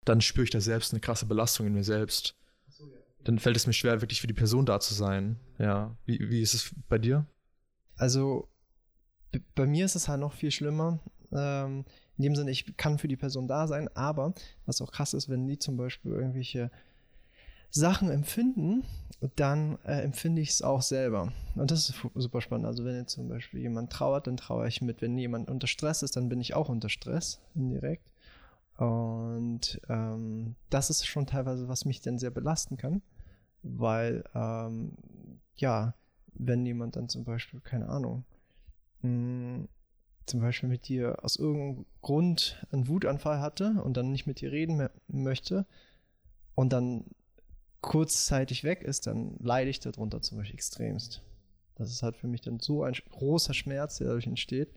[0.04, 2.34] dann spüre ich da selbst eine krasse Belastung in mir selbst.
[3.24, 5.38] Dann fällt es mir schwer, wirklich für die Person da zu sein.
[5.58, 5.96] Ja.
[6.06, 7.26] Wie, wie ist es bei dir?
[7.96, 8.48] Also,
[9.54, 10.98] bei mir ist es halt noch viel schlimmer.
[11.30, 11.84] Ähm,
[12.18, 14.34] in dem Sinne, ich kann für die Person da sein, aber
[14.66, 16.70] was auch krass ist, wenn die zum Beispiel irgendwelche
[17.72, 18.84] Sachen empfinden,
[19.36, 21.32] dann äh, empfinde ich es auch selber.
[21.56, 22.66] Und das ist super spannend.
[22.66, 25.02] Also, wenn jetzt zum Beispiel jemand trauert, dann trauere ich mit.
[25.02, 28.08] Wenn jemand unter Stress ist, dann bin ich auch unter Stress, indirekt.
[28.76, 33.02] Und ähm, das ist schon teilweise, was mich dann sehr belasten kann.
[33.62, 34.92] weil, ähm,
[35.56, 35.94] ja,
[36.34, 38.24] wenn jemand dann zum Beispiel, keine Ahnung,
[39.02, 39.66] mh,
[40.26, 44.52] zum Beispiel mit dir aus irgendeinem Grund einen Wutanfall hatte und dann nicht mit dir
[44.52, 45.66] reden möchte
[46.54, 47.04] und dann
[47.82, 51.22] kurzzeitig weg ist, dann leide ich darunter zum Beispiel extremst.
[51.74, 54.72] Das ist halt für mich dann so ein großer Schmerz, der dadurch entsteht.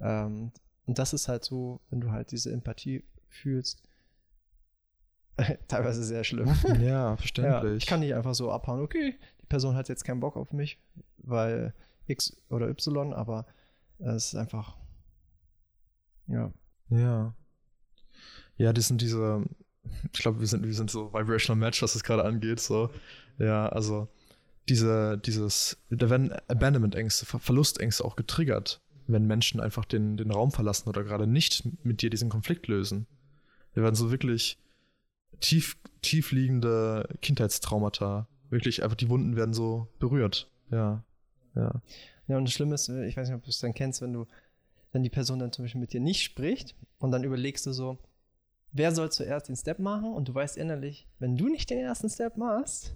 [0.00, 0.52] Ähm,
[0.86, 3.82] und das ist halt so, wenn du halt diese Empathie fühlst,
[5.68, 6.54] teilweise sehr schlimm.
[6.80, 7.70] Ja, verständlich.
[7.70, 10.52] Ja, ich kann nicht einfach so abhauen, okay, die Person hat jetzt keinen Bock auf
[10.52, 10.78] mich,
[11.18, 11.74] weil
[12.06, 13.46] X oder Y, aber
[13.98, 14.76] es ist einfach,
[16.26, 16.52] ja.
[16.90, 17.34] Ja.
[18.56, 19.44] Ja, das sind diese,
[20.12, 22.90] ich glaube, wir sind, wir sind so Vibrational Match, was das gerade angeht, so.
[23.38, 24.08] Ja, also
[24.68, 30.88] diese, dieses, da werden Abandonment-Ängste, Verlustängste auch getriggert, wenn Menschen einfach den, den Raum verlassen
[30.88, 33.06] oder gerade nicht mit dir diesen Konflikt lösen.
[33.74, 34.58] Wir werden so wirklich
[35.40, 38.28] tief, tiefliegende Kindheitstraumata.
[38.50, 40.50] Wirklich einfach die Wunden werden so berührt.
[40.70, 41.04] Ja.
[41.54, 41.82] Ja.
[42.26, 44.26] Ja, und das Schlimme ist, ich weiß nicht, ob du es dann kennst, wenn du,
[44.92, 47.98] wenn die Person dann zum Beispiel mit dir nicht spricht und dann überlegst du so,
[48.74, 50.12] wer soll zuerst den Step machen?
[50.12, 52.94] Und du weißt innerlich, wenn du nicht den ersten Step machst,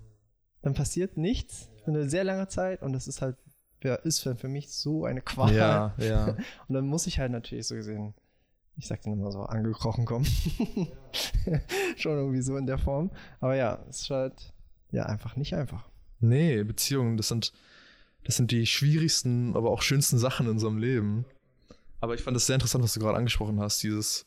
[0.61, 3.37] dann passiert nichts für eine sehr lange Zeit und das ist halt,
[3.83, 5.55] ja, ist für, für mich so eine Qual.
[5.55, 6.37] Ja, ja.
[6.69, 8.13] Und dann muss ich halt natürlich so gesehen,
[8.77, 10.27] ich sag dann immer so, angekrochen kommen.
[11.97, 13.13] Schon irgendwie so in der Form.
[13.39, 14.53] Aber ja, es ist halt,
[14.91, 15.89] ja, einfach nicht einfach.
[16.19, 17.53] Nee, Beziehungen, das sind,
[18.25, 21.25] das sind die schwierigsten, aber auch schönsten Sachen in unserem Leben.
[22.01, 24.27] Aber ich fand es sehr interessant, was du gerade angesprochen hast, dieses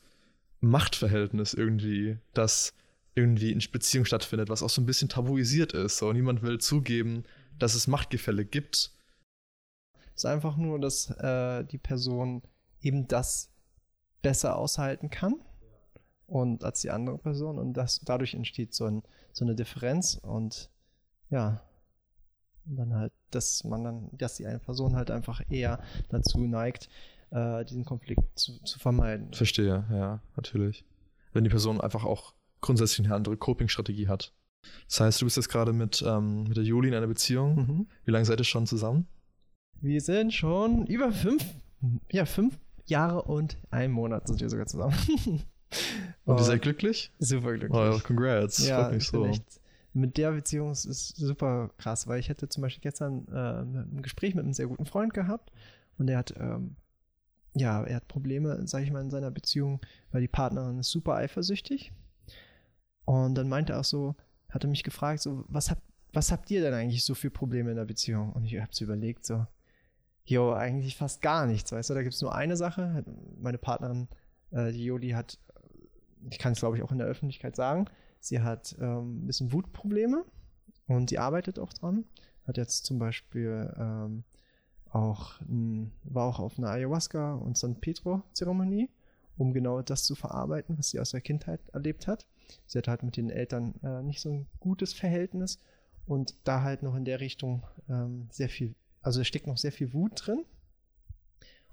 [0.62, 2.74] Machtverhältnis irgendwie, das
[3.16, 5.98] irgendwie in Beziehung stattfindet, was auch so ein bisschen tabuisiert ist.
[5.98, 7.24] So, niemand will zugeben,
[7.60, 8.92] dass es Machtgefälle gibt.
[10.16, 12.42] Es ist einfach nur, dass äh, die Person
[12.82, 13.50] eben das
[14.22, 15.36] besser aushalten kann
[16.28, 20.70] und als die andere Person und das dadurch entsteht so, ein, so eine Differenz und
[21.30, 21.62] ja,
[22.66, 26.90] und dann halt, dass man dann, dass die eine Person halt einfach eher dazu neigt,
[27.32, 29.34] äh, diesen Konflikt zu, zu vermeiden.
[29.34, 30.86] Verstehe, ja, natürlich.
[31.34, 34.34] Wenn die Person einfach auch grundsätzlich eine andere Coping-Strategie hat.
[34.88, 37.56] Das heißt, du bist jetzt gerade mit, ähm, mit der Juli in einer Beziehung.
[37.56, 37.88] Mhm.
[38.06, 39.08] Wie lange seid ihr schon zusammen?
[39.80, 41.44] Wir sind schon über fünf,
[42.12, 44.96] ja, fünf Jahre und einen Monat sind wir sogar zusammen.
[46.26, 47.12] und ihr seid glücklich?
[47.18, 47.72] Super glücklich.
[47.74, 48.68] Oh, congrats.
[48.68, 49.26] Ja, Freut mich so.
[49.26, 49.62] Echt,
[49.94, 54.02] mit der Beziehung ist es super krass, weil ich hatte zum Beispiel gestern äh, ein
[54.02, 55.52] Gespräch mit einem sehr guten Freund gehabt
[55.98, 56.76] und der hat ähm,
[57.54, 61.16] ja, er hat Probleme, sage ich mal, in seiner Beziehung, weil die Partnerin ist super
[61.16, 61.92] eifersüchtig
[63.06, 64.16] und dann meinte er auch so,
[64.50, 65.82] hatte mich gefragt, so, was habt,
[66.14, 68.34] was habt ihr denn eigentlich so für Probleme in der Beziehung?
[68.34, 69.46] Und ich habe so überlegt, so,
[70.24, 73.04] jo, eigentlich fast gar nichts, weißt du, da gibt es nur eine Sache.
[73.40, 74.08] Meine Partnerin,
[74.52, 75.40] äh, die Joli, hat,
[76.30, 77.86] ich kann es glaube ich auch in der Öffentlichkeit sagen,
[78.20, 80.26] sie hat ähm, ein bisschen Wutprobleme
[80.88, 82.06] und sie arbeitet auch dran.
[82.46, 84.24] Hat jetzt zum Beispiel ähm,
[84.92, 88.90] auch, ein, war auch auf einer Ayahuasca- und San Pedro-Zeremonie,
[89.38, 92.26] um genau das zu verarbeiten, was sie aus der Kindheit erlebt hat.
[92.68, 95.60] Sie hat halt mit den Eltern äh, nicht so ein gutes Verhältnis
[96.06, 99.72] und da halt noch in der Richtung ähm, sehr viel, also es steckt noch sehr
[99.72, 100.46] viel Wut drin.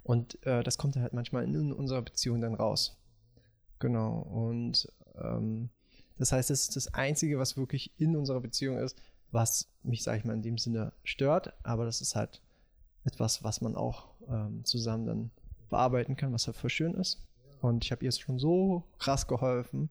[0.05, 2.97] Und äh, das kommt halt manchmal in unserer Beziehung dann raus.
[3.79, 4.21] Genau.
[4.21, 5.69] Und ähm,
[6.17, 8.97] das heißt, es ist das Einzige, was wirklich in unserer Beziehung ist,
[9.31, 11.53] was mich, sag ich mal, in dem Sinne stört.
[11.63, 12.41] Aber das ist halt
[13.09, 15.31] etwas, was man auch ähm, zusammen dann
[15.71, 17.21] bearbeiten kann, was voll schön ist.
[17.61, 19.91] Und ich habe ihr schon so krass geholfen.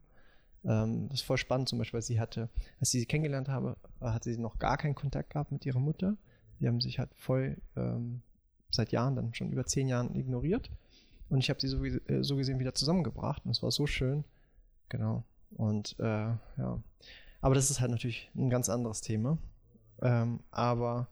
[0.64, 2.48] Ähm, das ist voll spannend, zum Beispiel, weil sie hatte,
[2.80, 6.16] als ich sie kennengelernt habe, hatte sie noch gar keinen Kontakt gehabt mit ihrer Mutter.
[6.60, 8.22] Die haben sich halt voll ähm,
[8.70, 10.70] seit Jahren, dann schon über zehn Jahren ignoriert.
[11.28, 14.24] Und ich habe sie so, äh, so, gesehen wieder zusammengebracht und es war so schön.
[14.88, 15.24] Genau.
[15.50, 16.82] Und äh, ja.
[17.40, 19.38] Aber das ist halt natürlich ein ganz anderes Thema.
[20.00, 21.06] Ähm, aber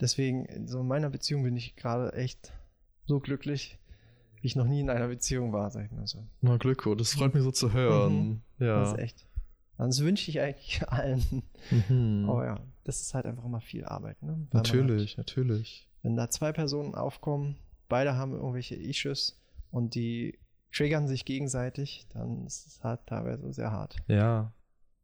[0.00, 2.52] deswegen, so in meiner Beziehung bin ich gerade echt
[3.06, 3.78] so glücklich,
[4.40, 6.24] wie ich noch nie in einer Beziehung war, sag ich mal so.
[6.40, 8.28] Na, Glückwunsch, das freut mich so zu hören.
[8.28, 8.42] Mhm.
[8.58, 8.80] Ja.
[8.80, 9.26] Das ist echt.
[9.76, 11.42] Das wünsche ich eigentlich allen.
[11.70, 12.26] Mhm.
[12.28, 14.22] Aber ja, das ist halt einfach immer viel Arbeit.
[14.22, 14.46] Ne?
[14.52, 15.88] Natürlich, halt, natürlich.
[16.02, 17.56] Wenn da zwei Personen aufkommen,
[17.88, 19.38] beide haben irgendwelche Issues
[19.70, 20.38] und die
[20.72, 23.96] triggern sich gegenseitig, dann ist es halt teilweise sehr hart.
[24.06, 24.52] Ja,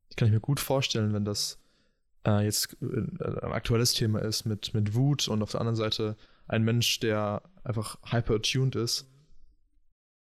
[0.09, 1.59] das kann ich mir gut vorstellen, wenn das
[2.27, 6.17] äh, jetzt äh, aktuelles Thema ist mit, mit Wut und auf der anderen Seite
[6.49, 9.07] ein Mensch, der einfach hyper-attuned ist,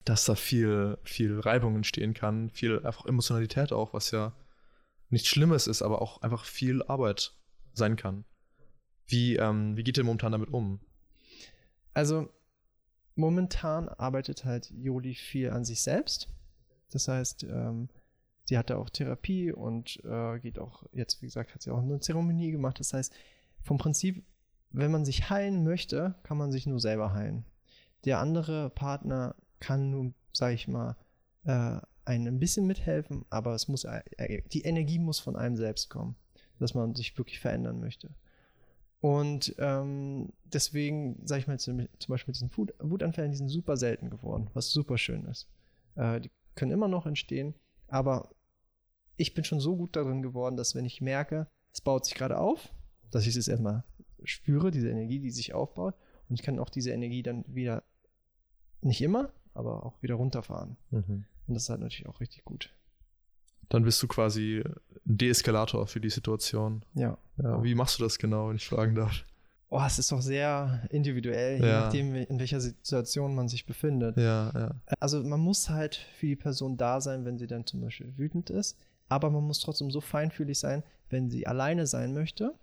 [0.04, 4.32] dass da viel, viel Reibung entstehen kann, viel einfach Emotionalität auch, was ja
[5.10, 7.36] nichts Schlimmes ist, aber auch einfach viel Arbeit
[7.72, 8.24] sein kann.
[9.06, 10.80] Wie, ähm, wie geht ihr momentan damit um?
[11.94, 12.28] Also,
[13.14, 16.28] momentan arbeitet halt Joli viel an sich selbst.
[16.90, 17.88] Das heißt, ähm,
[18.46, 22.00] sie hatte auch Therapie und äh, geht auch, jetzt wie gesagt, hat sie auch eine
[22.00, 22.80] Zeremonie gemacht.
[22.80, 23.12] Das heißt,
[23.62, 24.24] vom Prinzip,
[24.70, 27.44] wenn man sich heilen möchte, kann man sich nur selber heilen.
[28.04, 30.96] Der andere Partner kann nun, sag ich mal,
[31.44, 35.90] äh, einen ein bisschen mithelfen, aber es muss, äh, die Energie muss von einem selbst
[35.90, 36.14] kommen,
[36.60, 38.10] dass man sich wirklich verändern möchte.
[39.00, 43.48] Und ähm, deswegen, sage ich mal, zum, zum Beispiel mit diesen Wut, Wutanfällen, die sind
[43.48, 45.48] super selten geworden, was super schön ist.
[45.96, 47.54] Äh, die können immer noch entstehen,
[47.88, 48.30] aber
[49.16, 52.38] ich bin schon so gut darin geworden, dass wenn ich merke, es baut sich gerade
[52.38, 52.72] auf,
[53.10, 53.84] dass ich es erstmal
[54.24, 55.94] spüre, diese Energie, die sich aufbaut,
[56.28, 57.84] und ich kann auch diese Energie dann wieder,
[58.80, 60.76] nicht immer, aber auch wieder runterfahren.
[60.90, 61.24] Mhm.
[61.46, 62.74] Und das ist halt natürlich auch richtig gut.
[63.68, 64.62] Dann bist du quasi
[65.04, 66.84] Deeskalator für die Situation.
[66.94, 67.18] Ja.
[67.38, 67.62] ja.
[67.62, 69.24] Wie machst du das genau, wenn ich fragen darf?
[69.68, 71.80] Oh, es ist doch sehr individuell, je ja.
[71.80, 74.16] nachdem, in welcher Situation man sich befindet.
[74.16, 74.74] Ja, ja.
[75.00, 78.50] Also man muss halt für die Person da sein, wenn sie dann zum Beispiel wütend
[78.50, 78.76] ist,
[79.08, 82.54] aber man muss trotzdem so feinfühlig sein, wenn sie alleine sein möchte,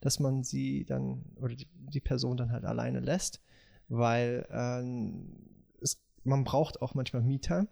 [0.00, 3.40] dass man sie dann oder die, die Person dann halt alleine lässt,
[3.88, 7.66] weil äh, es, man braucht auch manchmal Me-Time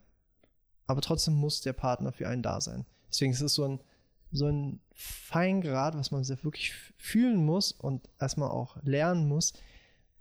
[0.89, 2.85] aber trotzdem muss der Partner für einen da sein.
[3.11, 3.81] Deswegen ist es so ein,
[4.31, 9.55] so ein Feingrad, was man wirklich fühlen muss und erstmal auch lernen muss.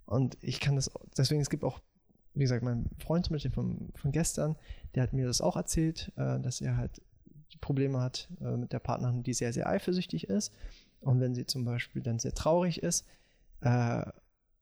[0.05, 1.79] Und ich kann das, deswegen, es gibt auch,
[2.33, 4.55] wie gesagt, mein Freund zum Beispiel von, von gestern,
[4.95, 7.01] der hat mir das auch erzählt, äh, dass er halt
[7.59, 10.53] Probleme hat äh, mit der Partnerin, die sehr, sehr eifersüchtig ist.
[10.99, 13.05] Und wenn sie zum Beispiel dann sehr traurig ist,
[13.61, 14.05] äh,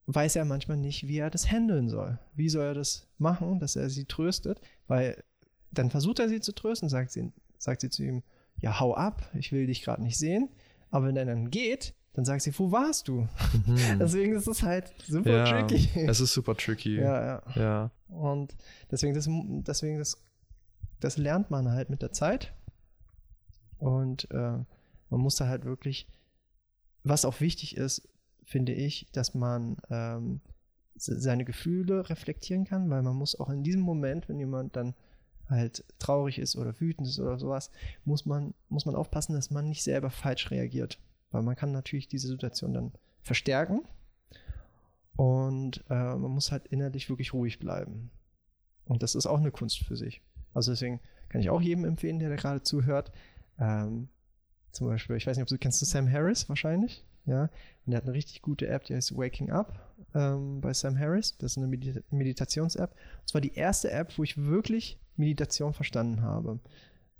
[0.07, 2.19] weiß er manchmal nicht, wie er das handeln soll.
[2.35, 4.61] Wie soll er das machen, dass er sie tröstet?
[4.87, 5.23] Weil
[5.71, 8.23] dann versucht er sie zu trösten, sagt sie, sagt sie zu ihm,
[8.61, 10.49] ja, hau ab, ich will dich gerade nicht sehen.
[10.91, 13.27] Aber wenn er dann geht, dann sagt sie, wo warst du?
[13.65, 13.77] Mhm.
[13.99, 15.89] deswegen ist es halt super ja, tricky.
[16.07, 16.95] Es ist super tricky.
[16.95, 17.41] Ja, ja.
[17.55, 17.91] ja.
[18.07, 18.55] Und
[18.89, 20.17] deswegen, das, deswegen das,
[21.01, 22.53] das lernt man halt mit der Zeit.
[23.77, 24.57] Und äh,
[25.09, 26.07] man muss da halt wirklich,
[27.03, 28.07] was auch wichtig ist,
[28.45, 30.39] finde ich, dass man ähm,
[30.95, 34.93] seine Gefühle reflektieren kann, weil man muss auch in diesem Moment, wenn jemand dann
[35.49, 37.71] halt traurig ist oder wütend ist oder sowas,
[38.03, 40.99] muss man, muss man aufpassen, dass man nicht selber falsch reagiert.
[41.31, 43.81] Weil man kann natürlich diese Situation dann verstärken
[45.15, 48.11] und äh, man muss halt innerlich wirklich ruhig bleiben.
[48.85, 50.21] Und das ist auch eine Kunst für sich.
[50.53, 53.11] Also deswegen kann ich auch jedem empfehlen, der da gerade zuhört.
[53.59, 54.09] Ähm,
[54.71, 57.03] zum Beispiel, ich weiß nicht, ob du kennst du Sam Harris wahrscheinlich.
[57.25, 57.43] Ja,
[57.85, 59.79] und der hat eine richtig gute App, die heißt Waking Up
[60.13, 61.37] ähm, bei Sam Harris.
[61.37, 62.91] Das ist eine Medita Meditations-App.
[62.91, 66.59] Und zwar die erste App, wo ich wirklich Meditation verstanden habe.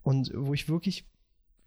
[0.03, 1.09] Und wo ich wirklich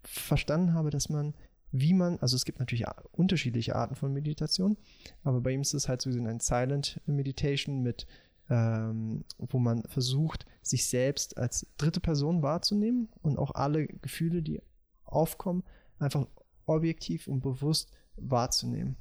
[0.03, 1.33] verstanden habe, dass man,
[1.71, 4.77] wie man, also es gibt natürlich unterschiedliche Arten von Meditation,
[5.23, 8.07] aber bei ihm ist es halt so ein Silent Meditation mit,
[8.49, 14.61] ähm, wo man versucht, sich selbst als dritte Person wahrzunehmen und auch alle Gefühle, die
[15.03, 15.63] aufkommen,
[15.99, 16.25] einfach
[16.65, 17.91] objektiv und bewusst
[18.21, 18.95] wahrzunehmen.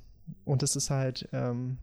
[0.44, 1.78] Und das ist halt ähm,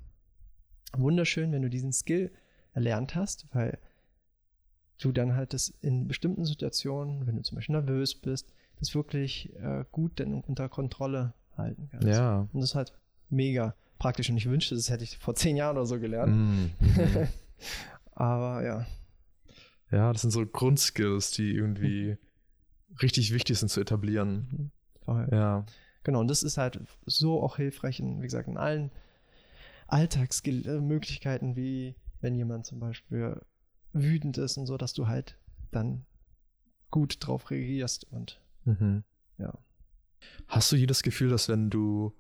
[0.94, 2.32] wunderschön, wenn du diesen Skill
[2.74, 3.80] erlernt hast, weil
[5.00, 9.54] du dann halt das in bestimmten Situationen, wenn du zum Beispiel nervös bist, das wirklich
[9.56, 12.08] äh, gut dann unter Kontrolle halten kannst.
[12.08, 12.48] Ja.
[12.52, 12.94] Und das ist halt
[13.30, 14.30] mega praktisch.
[14.30, 16.36] Und ich wünschte, das hätte ich vor zehn Jahren oder so gelernt.
[16.36, 16.72] Mm.
[18.12, 18.86] Aber ja.
[19.92, 22.18] Ja, das sind so Grundskills, die irgendwie
[23.02, 24.72] richtig wichtig sind zu etablieren.
[25.08, 25.28] Mhm.
[25.32, 25.66] Ja.
[26.06, 28.92] Genau, und das ist halt so auch hilfreich in, wie gesagt, in allen
[29.88, 33.42] Alltagsmöglichkeiten, wie wenn jemand zum Beispiel
[33.92, 35.36] wütend ist und so, dass du halt
[35.72, 36.06] dann
[36.92, 39.04] gut drauf reagierst und mhm.
[39.40, 39.52] ja.
[40.48, 42.14] Hast du jedes Gefühl, dass wenn du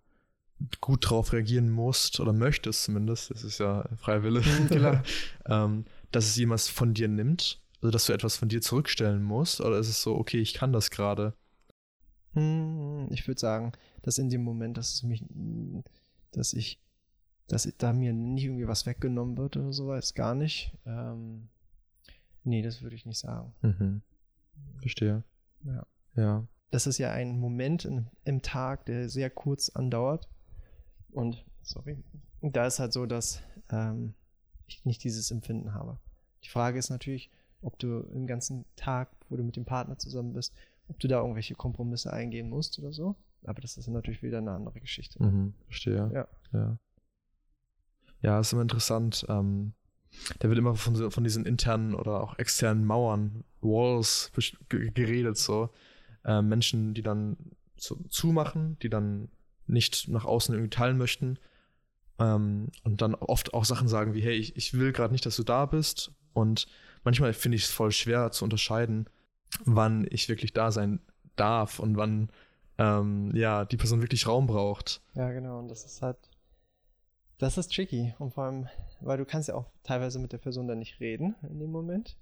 [0.81, 5.01] gut drauf reagieren musst oder möchtest zumindest, das ist ja freiwillig, mhm,
[5.45, 7.61] ähm, dass es jemand von dir nimmt?
[7.81, 9.61] Also dass du etwas von dir zurückstellen musst?
[9.61, 11.35] Oder ist es so, okay, ich kann das gerade?
[12.35, 13.71] Hm, ich würde sagen,
[14.01, 15.23] dass in dem Moment, dass es mich,
[16.31, 16.79] dass ich,
[17.47, 20.77] dass da mir nicht irgendwie was weggenommen wird oder sowas, gar nicht.
[20.85, 21.49] Ähm,
[22.45, 23.53] Nee, das würde ich nicht sagen.
[23.61, 24.01] Mhm.
[24.79, 25.23] Verstehe.
[25.63, 25.85] Ja.
[26.15, 26.47] Ja.
[26.69, 30.29] Das ist ja ein Moment in, im Tag, der sehr kurz andauert.
[31.11, 31.97] Und, sorry,
[32.41, 34.13] da ist halt so, dass ähm,
[34.67, 35.97] ich nicht dieses Empfinden habe.
[36.43, 40.33] Die Frage ist natürlich, ob du im ganzen Tag, wo du mit dem Partner zusammen
[40.33, 40.53] bist,
[40.87, 43.15] ob du da irgendwelche Kompromisse eingehen musst oder so.
[43.43, 45.21] Aber das ist natürlich wieder eine andere Geschichte.
[45.21, 46.11] Mhm, verstehe.
[46.13, 46.27] Ja.
[46.53, 46.77] Ja,
[48.21, 49.25] ja ist immer interessant.
[49.29, 49.73] Ähm,
[50.39, 54.31] da wird immer von, von diesen internen oder auch externen Mauern, Walls
[54.69, 55.69] geredet, so.
[56.23, 57.37] Äh, Menschen, die dann
[57.77, 59.29] so zumachen, die dann
[59.67, 61.37] nicht nach außen irgendwie teilen möchten.
[62.19, 65.35] Ähm, und dann oft auch Sachen sagen wie, hey, ich, ich will gerade nicht, dass
[65.35, 66.11] du da bist.
[66.33, 66.67] Und
[67.03, 69.09] manchmal finde ich es voll schwer zu unterscheiden,
[69.63, 70.99] wann ich wirklich da sein
[71.36, 72.29] darf und wann
[72.77, 75.01] ähm, ja die Person wirklich Raum braucht.
[75.13, 75.60] Ja, genau.
[75.60, 76.17] Und das ist halt,
[77.38, 78.13] das ist tricky.
[78.19, 78.67] Und vor allem,
[79.01, 82.17] weil du kannst ja auch teilweise mit der Person dann nicht reden in dem Moment.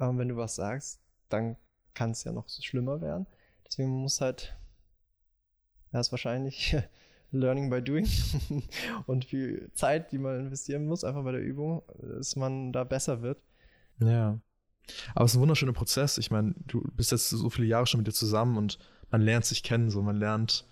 [0.00, 1.56] Ähm, wenn du was sagst, dann
[1.94, 3.26] kann es ja noch schlimmer werden.
[3.66, 4.56] Deswegen muss halt,
[5.92, 6.76] das ist wahrscheinlich
[7.30, 8.08] Learning by Doing
[9.06, 13.20] und viel Zeit, die man investieren muss, einfach bei der Übung, dass man da besser
[13.20, 13.42] wird.
[14.00, 14.38] Ja.
[15.14, 16.18] Aber es ist ein wunderschöner Prozess.
[16.18, 18.78] Ich meine, du bist jetzt so viele Jahre schon mit dir zusammen und
[19.10, 20.66] man lernt sich kennen, so man lernt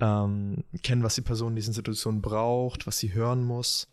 [0.00, 3.88] ähm, kennen, was die Person in diesen Situationen braucht, was sie hören muss.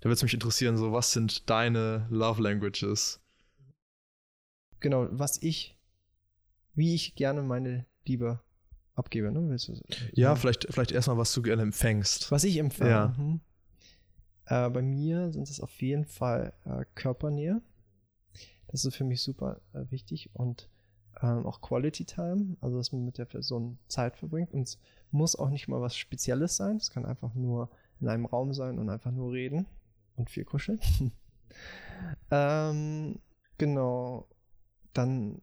[0.00, 3.20] Da würde es mich interessieren, so was sind deine Love Languages?
[4.80, 5.76] Genau, was ich,
[6.74, 8.40] wie ich gerne meine Liebe
[8.94, 9.48] abgebe, ne?
[9.48, 9.80] Willst du,
[10.12, 12.30] ja, vielleicht, vielleicht erstmal, was du gerne empfängst.
[12.30, 12.90] Was ich empfange.
[12.90, 13.14] Ja.
[13.16, 13.40] Mhm.
[14.46, 17.60] Äh, bei mir sind es auf jeden Fall äh, Körpernähe.
[18.68, 20.68] Das ist für mich super äh, wichtig und
[21.22, 24.52] ähm, auch Quality Time, also dass man mit der Person Zeit verbringt.
[24.52, 24.78] Und es
[25.10, 26.76] muss auch nicht mal was Spezielles sein.
[26.76, 29.66] Es kann einfach nur in einem Raum sein und einfach nur reden
[30.16, 30.80] und viel kuscheln.
[32.30, 33.18] ähm,
[33.56, 34.28] genau.
[34.92, 35.42] Dann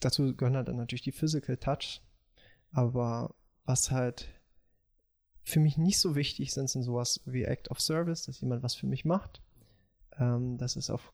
[0.00, 2.02] dazu gehören halt dann natürlich die Physical Touch.
[2.72, 3.34] Aber
[3.64, 4.28] was halt
[5.42, 8.74] für mich nicht so wichtig sind, sind sowas wie Act of Service, dass jemand was
[8.74, 9.42] für mich macht.
[10.18, 11.12] Ähm, das ist auf,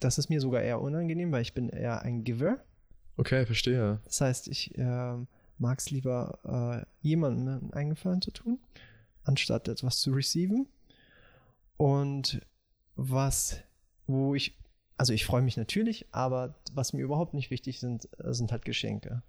[0.00, 2.58] das ist mir sogar eher unangenehm, weil ich bin eher ein Giver.
[3.16, 4.00] Okay, verstehe.
[4.04, 5.16] Das heißt, ich äh,
[5.58, 8.58] mag es lieber, äh, jemandem einen Eingefallen zu tun,
[9.24, 10.66] anstatt etwas zu receiven.
[11.76, 12.40] Und
[12.96, 13.58] was,
[14.06, 14.58] wo ich,
[14.96, 18.64] also ich freue mich natürlich, aber was mir überhaupt nicht wichtig sind, äh, sind halt
[18.64, 19.22] Geschenke.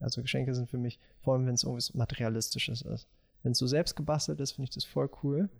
[0.00, 3.08] Also Geschenke sind für mich, vor allem wenn es irgendwas Materialistisches ist.
[3.42, 5.50] Wenn es so selbst gebastelt ist, finde ich das voll cool.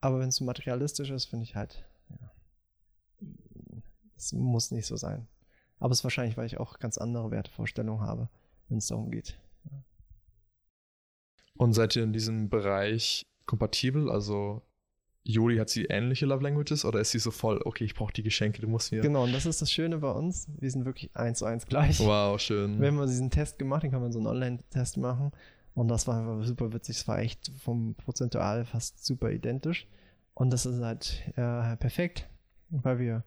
[0.00, 1.84] Aber wenn es so materialistisch ist, finde ich halt,
[4.16, 5.26] es muss nicht so sein.
[5.78, 8.28] Aber es ist wahrscheinlich, weil ich auch ganz andere Wertevorstellungen habe,
[8.68, 9.38] wenn es darum geht.
[11.56, 14.10] Und seid ihr in diesem Bereich kompatibel?
[14.10, 14.62] Also
[15.24, 18.22] Juli hat sie ähnliche Love Languages oder ist sie so voll, okay, ich brauche die
[18.22, 19.00] Geschenke, du musst mir.
[19.00, 20.48] Genau, und das ist das Schöne bei uns.
[20.58, 22.00] Wir sind wirklich eins zu eins gleich.
[22.00, 22.80] Wow, schön.
[22.80, 25.30] Wir haben mal diesen Test gemacht, den kann man so einen Online-Test machen.
[25.74, 26.96] Und das war einfach super witzig.
[26.96, 29.86] Es war echt vom Prozentual fast super identisch.
[30.34, 32.28] Und das ist halt äh, perfekt,
[32.70, 33.24] weil wir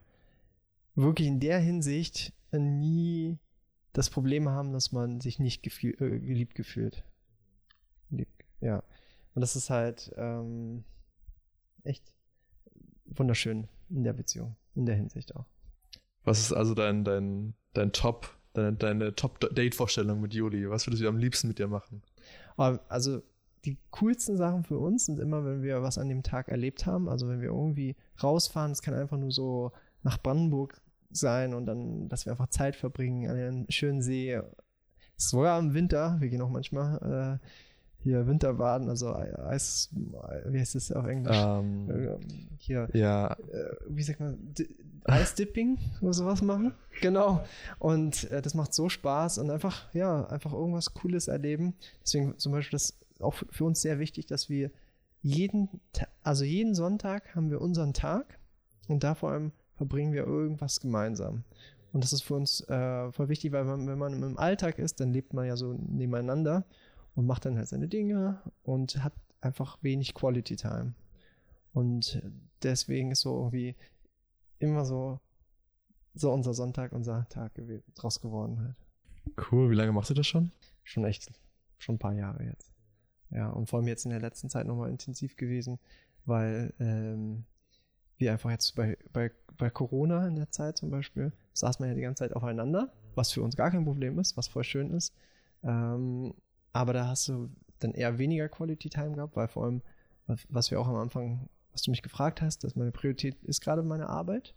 [0.95, 3.37] wirklich in der Hinsicht nie
[3.93, 7.03] das Problem haben, dass man sich nicht gefühl, äh, geliebt gefühlt.
[8.61, 8.83] Ja.
[9.33, 10.83] Und das ist halt ähm,
[11.83, 12.13] echt
[13.05, 15.45] wunderschön in der Beziehung, in der Hinsicht auch.
[16.23, 20.69] Was ist also dein, dein, dein Top, deine, deine Top-Date-Vorstellung mit Juli?
[20.69, 22.01] Was würdest du am liebsten mit ihr machen?
[22.57, 23.21] Also
[23.65, 27.09] die coolsten Sachen für uns sind immer, wenn wir was an dem Tag erlebt haben.
[27.09, 29.71] Also wenn wir irgendwie rausfahren, es kann einfach nur so
[30.03, 30.81] nach Brandenburg
[31.11, 34.39] sein und dann, dass wir einfach Zeit verbringen an einem schönen See.
[35.17, 37.47] Sogar im Winter, wir gehen auch manchmal äh,
[38.03, 39.89] hier Winterbaden, also Eis,
[40.47, 41.37] wie heißt das auf Englisch?
[41.37, 42.17] Ähm, Äh,
[42.57, 44.53] hier, ja, äh, wie sagt man,
[45.05, 46.73] Eisdipping oder sowas machen.
[47.01, 47.43] Genau.
[47.79, 51.75] Und äh, das macht so Spaß und einfach, ja, einfach irgendwas Cooles erleben.
[52.03, 54.71] Deswegen zum Beispiel das auch für- uns sehr wichtig, dass wir
[55.21, 55.69] jeden,
[56.21, 58.37] also jeden Sonntag haben wir unseren Tag
[58.87, 61.43] und da vor allem verbringen wir irgendwas gemeinsam.
[61.93, 64.99] Und das ist für uns äh, voll wichtig, weil man, wenn man im Alltag ist,
[64.99, 66.65] dann lebt man ja so nebeneinander
[67.15, 70.93] und macht dann halt seine Dinge und hat einfach wenig Quality Time.
[71.73, 72.21] Und
[72.63, 73.75] deswegen ist so irgendwie
[74.59, 75.19] immer so,
[76.13, 77.53] so unser Sonntag, unser Tag
[77.95, 79.47] draus geworden halt.
[79.51, 79.69] cool.
[79.69, 80.51] Wie lange machst du das schon?
[80.83, 81.31] Schon echt,
[81.77, 82.73] schon ein paar Jahre jetzt.
[83.29, 85.79] Ja, und vor allem jetzt in der letzten Zeit nochmal intensiv gewesen,
[86.25, 87.45] weil ähm,
[88.17, 91.95] wir einfach jetzt bei, bei, bei Corona in der Zeit zum Beispiel, saß man ja
[91.95, 95.13] die ganze Zeit aufeinander, was für uns gar kein Problem ist, was voll schön ist.
[95.63, 96.33] Ähm,
[96.73, 97.49] aber da hast du
[97.79, 99.81] dann eher weniger Quality Time gehabt, weil vor allem,
[100.27, 103.61] was- was wir auch am Anfang, was du mich gefragt hast, dass meine Priorität ist
[103.61, 104.53] gerade meine Arbeit.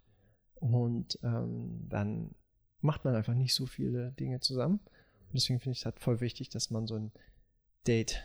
[0.56, 2.34] Und ähm, dann
[2.80, 4.80] macht man einfach nicht so viele Dinge zusammen.
[5.28, 7.12] Und deswegen finde ich es halt voll wichtig, dass man so ein
[7.86, 8.22] Date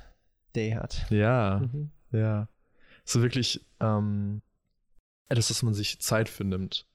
[0.55, 1.05] Day hat.
[1.11, 1.91] Ja, Mhm.
[2.11, 2.47] ja.
[3.05, 4.41] So wirklich ähm,
[5.29, 6.87] etwas, dass man sich Zeit für nimmt.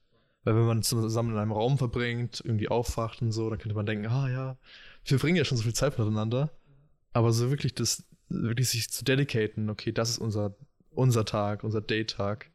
[0.43, 3.85] Weil wenn man zusammen in einem Raum verbringt, irgendwie aufwacht und so, dann könnte man
[3.85, 4.57] denken, ah ja,
[5.03, 6.51] wir verbringen ja schon so viel Zeit miteinander.
[7.11, 10.55] Aber so wirklich das, wirklich sich zu dedicaten, okay, das ist unser,
[10.91, 12.51] unser Tag, unser Date-Tag.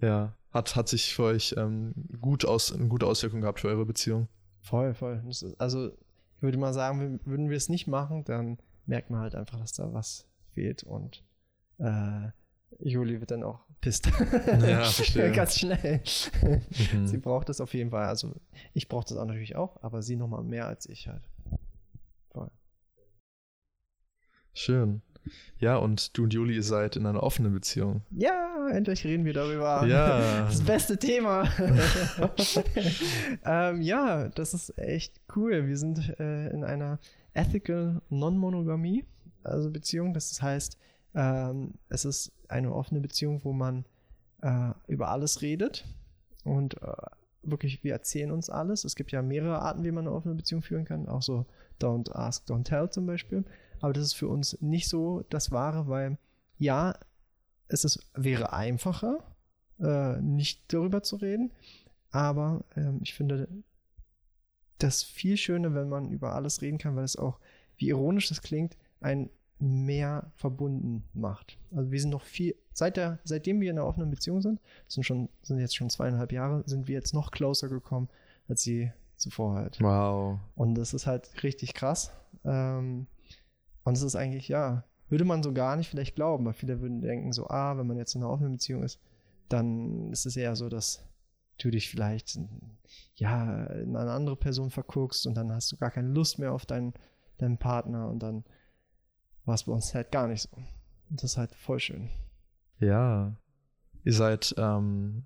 [0.00, 3.86] Ja, hat, hat sich für euch ähm, gut aus, eine gute Auswirkung gehabt für eure
[3.86, 4.28] Beziehung.
[4.60, 5.22] Voll, voll.
[5.26, 9.34] Das also ich würde mal sagen, würden wir es nicht machen, dann merkt man halt
[9.34, 11.22] einfach, dass da was fehlt und
[11.78, 12.28] äh,
[12.80, 14.06] Juli wird dann auch pisst.
[14.06, 15.32] Ja, verstehe.
[15.32, 16.02] Ganz schnell.
[16.92, 17.06] Mhm.
[17.06, 18.06] Sie braucht das auf jeden Fall.
[18.06, 18.34] Also
[18.72, 21.22] ich brauche das auch natürlich auch, aber sie nochmal mehr als ich halt.
[22.30, 22.50] Voll.
[24.52, 25.02] Schön.
[25.58, 28.02] Ja, und du und Juli, ihr seid in einer offenen Beziehung.
[28.10, 29.86] Ja, endlich reden wir darüber.
[29.86, 30.44] Ja.
[30.46, 31.48] Das beste Thema.
[33.44, 35.66] ähm, ja, das ist echt cool.
[35.66, 36.98] Wir sind äh, in einer
[37.32, 39.04] Ethical Non-Monogamie,
[39.42, 40.12] also Beziehung.
[40.12, 40.78] Das heißt,
[41.14, 43.84] ähm, es ist eine offene Beziehung, wo man
[44.42, 45.84] äh, über alles redet
[46.44, 46.92] und äh,
[47.42, 48.84] wirklich, wir erzählen uns alles.
[48.84, 51.46] Es gibt ja mehrere Arten, wie man eine offene Beziehung führen kann, auch so
[51.80, 53.44] Don't Ask, Don't Tell zum Beispiel.
[53.80, 56.18] Aber das ist für uns nicht so das Wahre, weil
[56.58, 56.94] ja,
[57.68, 59.18] es ist, wäre einfacher,
[59.80, 61.52] äh, nicht darüber zu reden,
[62.10, 63.48] aber ähm, ich finde
[64.78, 67.38] das viel schöner, wenn man über alles reden kann, weil es auch,
[67.76, 71.58] wie ironisch das klingt, ein mehr verbunden macht.
[71.74, 75.04] Also wir sind noch viel, seit der, seitdem wir in einer offenen Beziehung sind, sind
[75.04, 78.08] schon, sind jetzt schon zweieinhalb Jahre, sind wir jetzt noch closer gekommen,
[78.48, 79.80] als sie zuvor halt.
[79.80, 80.38] Wow.
[80.56, 82.10] Und das ist halt richtig krass.
[82.44, 83.06] Ähm,
[83.84, 87.00] und es ist eigentlich, ja, würde man so gar nicht vielleicht glauben, weil viele würden
[87.00, 88.98] denken, so, ah, wenn man jetzt in einer offenen Beziehung ist,
[89.48, 91.04] dann ist es eher so, dass
[91.58, 92.38] du dich vielleicht,
[93.14, 96.66] ja, in eine andere Person verguckst und dann hast du gar keine Lust mehr auf
[96.66, 96.94] deinen,
[97.38, 98.44] deinen Partner und dann
[99.44, 100.56] war es bei uns halt gar nicht so.
[101.10, 102.10] Und das ist halt voll schön.
[102.80, 103.36] Ja.
[104.04, 105.24] Ihr seid, ähm,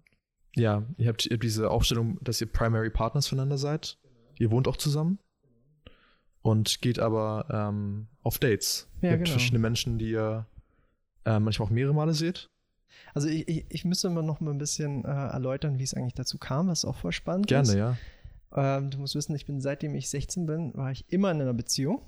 [0.54, 3.98] ja, ihr habt, ihr habt diese Aufstellung, dass ihr Primary Partners füreinander seid.
[4.36, 5.18] Ihr wohnt auch zusammen.
[6.42, 8.88] Und geht aber ähm, auf Dates.
[9.00, 9.32] Ja, ihr habt genau.
[9.32, 10.46] verschiedene Menschen, die ihr
[11.24, 12.48] äh, manchmal auch mehrere Male seht.
[13.14, 16.14] Also ich, ich, ich müsste mal noch mal ein bisschen äh, erläutern, wie es eigentlich
[16.14, 17.72] dazu kam, was auch voll spannend ist.
[17.72, 17.96] Gerne,
[18.52, 18.76] ja.
[18.78, 21.54] Ähm, du musst wissen, ich bin seitdem ich 16 bin, war ich immer in einer
[21.54, 22.02] Beziehung.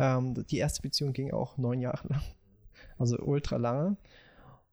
[0.00, 2.22] Ähm, die erste Beziehung ging auch neun Jahre lang,
[2.98, 3.98] also ultra lange.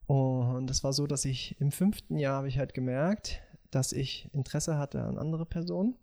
[0.05, 4.29] Und das war so, dass ich im fünften Jahr habe ich halt gemerkt, dass ich
[4.33, 5.97] Interesse hatte an andere Personen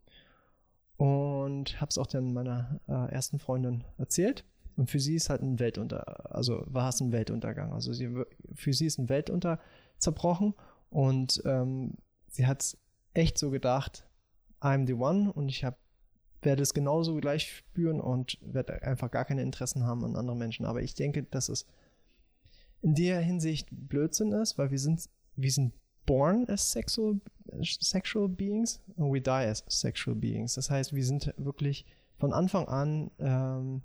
[0.98, 4.44] und habe es auch dann meiner äh, ersten Freundin erzählt.
[4.76, 7.72] Und für sie ist halt ein Weltunter, also war es ein Weltuntergang.
[7.72, 8.10] Also sie,
[8.54, 9.58] für sie ist ein Weltunter
[9.96, 10.52] zerbrochen
[10.90, 11.94] und ähm,
[12.28, 12.76] sie hat
[13.14, 14.06] echt so gedacht,
[14.60, 15.78] I'm the one und ich hab,
[16.44, 20.66] werde es genauso gleich spüren und werde einfach gar keine Interessen haben an anderen Menschen.
[20.66, 21.66] Aber ich denke, dass es
[22.82, 25.72] in der Hinsicht Blödsinn ist, weil wir sind, wir sind
[26.06, 27.20] born as sexual,
[27.62, 30.54] sexual beings and we die as sexual beings.
[30.54, 31.86] Das heißt, wir sind wirklich
[32.18, 33.82] von Anfang an ähm,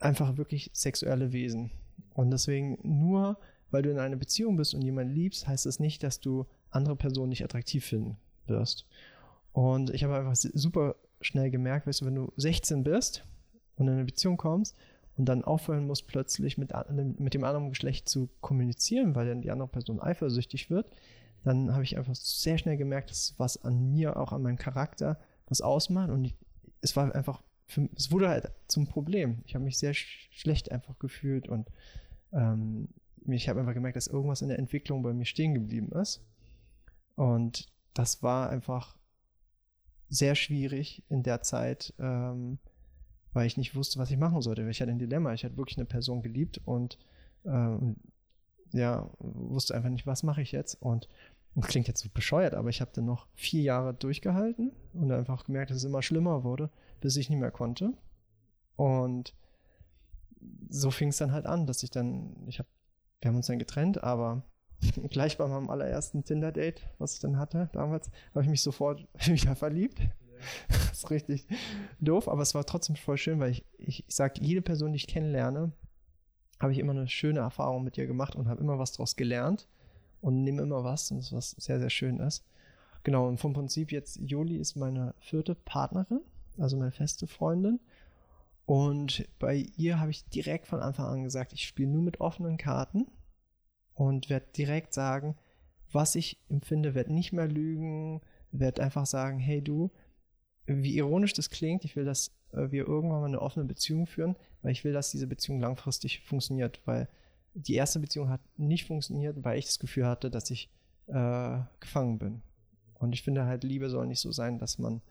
[0.00, 1.70] einfach wirklich sexuelle Wesen.
[2.14, 3.38] Und deswegen nur,
[3.70, 6.96] weil du in einer Beziehung bist und jemanden liebst, heißt das nicht, dass du andere
[6.96, 8.16] Personen nicht attraktiv finden
[8.46, 8.86] wirst.
[9.58, 13.24] Und ich habe einfach super schnell gemerkt, weißt du, wenn du 16 bist
[13.74, 14.76] und in eine Beziehung kommst
[15.16, 16.72] und dann aufhören musst, plötzlich mit,
[17.18, 20.86] mit dem anderen Geschlecht zu kommunizieren, weil dann die andere Person eifersüchtig wird,
[21.42, 25.18] dann habe ich einfach sehr schnell gemerkt, dass was an mir, auch an meinem Charakter,
[25.48, 26.10] was ausmacht.
[26.10, 26.36] Und ich,
[26.80, 29.42] es war einfach, für, es wurde halt zum Problem.
[29.44, 31.68] Ich habe mich sehr sch schlecht einfach gefühlt und
[32.32, 32.90] ähm,
[33.26, 36.24] ich habe einfach gemerkt, dass irgendwas in der Entwicklung bei mir stehen geblieben ist.
[37.16, 38.97] Und das war einfach
[40.08, 42.58] sehr schwierig in der Zeit, ähm,
[43.32, 44.68] weil ich nicht wusste, was ich machen sollte.
[44.68, 45.34] Ich hatte ein Dilemma.
[45.34, 46.98] Ich hatte wirklich eine Person geliebt und
[47.44, 47.96] ähm,
[48.72, 50.74] ja, wusste einfach nicht, was mache ich jetzt.
[50.80, 51.08] Und
[51.54, 55.44] das klingt jetzt so bescheuert, aber ich habe dann noch vier Jahre durchgehalten und einfach
[55.44, 57.92] gemerkt, dass es immer schlimmer wurde, bis ich nicht mehr konnte.
[58.76, 59.34] Und
[60.68, 62.68] so fing es dann halt an, dass ich dann, ich habe,
[63.20, 64.42] wir haben uns dann getrennt, aber
[65.10, 69.56] gleich bei meinem allerersten Tinder-Date, was ich dann hatte damals, habe ich mich sofort wieder
[69.56, 70.00] verliebt.
[70.68, 71.46] Das ist richtig
[72.00, 74.96] doof, aber es war trotzdem voll schön, weil ich, ich, ich sage, jede Person, die
[74.96, 75.72] ich kennenlerne,
[76.60, 79.66] habe ich immer eine schöne Erfahrung mit ihr gemacht und habe immer was daraus gelernt
[80.20, 82.44] und nehme immer was, und das was sehr, sehr schön ist.
[83.04, 86.20] Genau, und vom Prinzip jetzt, Joli ist meine vierte Partnerin,
[86.56, 87.80] also meine feste Freundin.
[88.66, 92.58] Und bei ihr habe ich direkt von Anfang an gesagt, ich spiele nur mit offenen
[92.58, 93.06] Karten
[93.98, 95.36] und werde direkt sagen,
[95.90, 98.20] was ich empfinde, werde nicht mehr lügen,
[98.52, 99.90] werde einfach sagen, hey du,
[100.66, 104.36] wie ironisch das klingt, ich will, dass äh, wir irgendwann mal eine offene Beziehung führen,
[104.62, 107.08] weil ich will, dass diese Beziehung langfristig funktioniert, weil
[107.54, 110.70] die erste Beziehung hat nicht funktioniert, weil ich das Gefühl hatte, dass ich
[111.08, 112.42] äh, gefangen bin.
[112.94, 115.02] Und ich finde halt, Liebe soll nicht so sein, dass man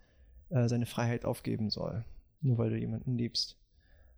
[0.49, 2.05] äh, seine Freiheit aufgeben soll,
[2.39, 3.57] nur weil du jemanden liebst.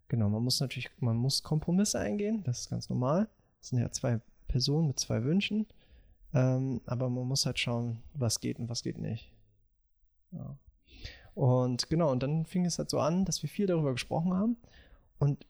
[0.09, 3.27] Genau, man muss natürlich, man muss Kompromisse eingehen, das ist ganz normal.
[3.59, 5.65] Das sind ja zwei Personen mit zwei Wünschen.
[6.33, 9.31] Ähm, aber man muss halt schauen, was geht und was geht nicht.
[10.31, 10.57] Ja.
[11.33, 14.57] Und genau, und dann fing es halt so an, dass wir viel darüber gesprochen haben.
[15.17, 15.45] Und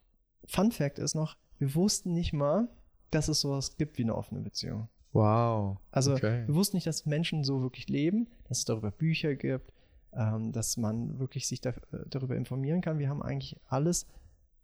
[0.46, 2.70] Fun Fact ist noch, wir wussten nicht mal,
[3.12, 4.88] dass es sowas gibt wie eine offene Beziehung.
[5.12, 5.78] Wow.
[5.92, 6.44] Also okay.
[6.46, 9.74] wir wussten nicht, dass Menschen so wirklich leben, dass es darüber Bücher gibt,
[10.14, 13.00] ähm, dass man wirklich sich da, äh, darüber informieren kann.
[13.00, 14.06] Wir haben eigentlich alles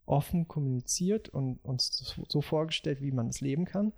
[0.05, 3.91] offen kommuniziert und uns so vorgestellt, wie man es leben kann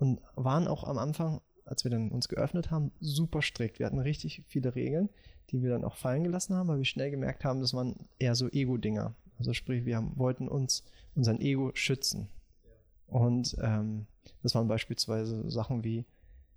[0.00, 3.78] und waren auch am Anfang, als wir dann uns geöffnet haben, super strikt.
[3.78, 5.10] Wir hatten richtig viele Regeln,
[5.50, 8.34] die wir dann auch fallen gelassen haben, weil wir schnell gemerkt haben, das waren eher
[8.34, 9.14] so Ego-Dinger.
[9.38, 10.84] Also sprich, wir haben, wollten uns
[11.14, 12.28] unseren Ego schützen.
[13.06, 14.06] Und ähm,
[14.42, 16.06] das waren beispielsweise Sachen wie,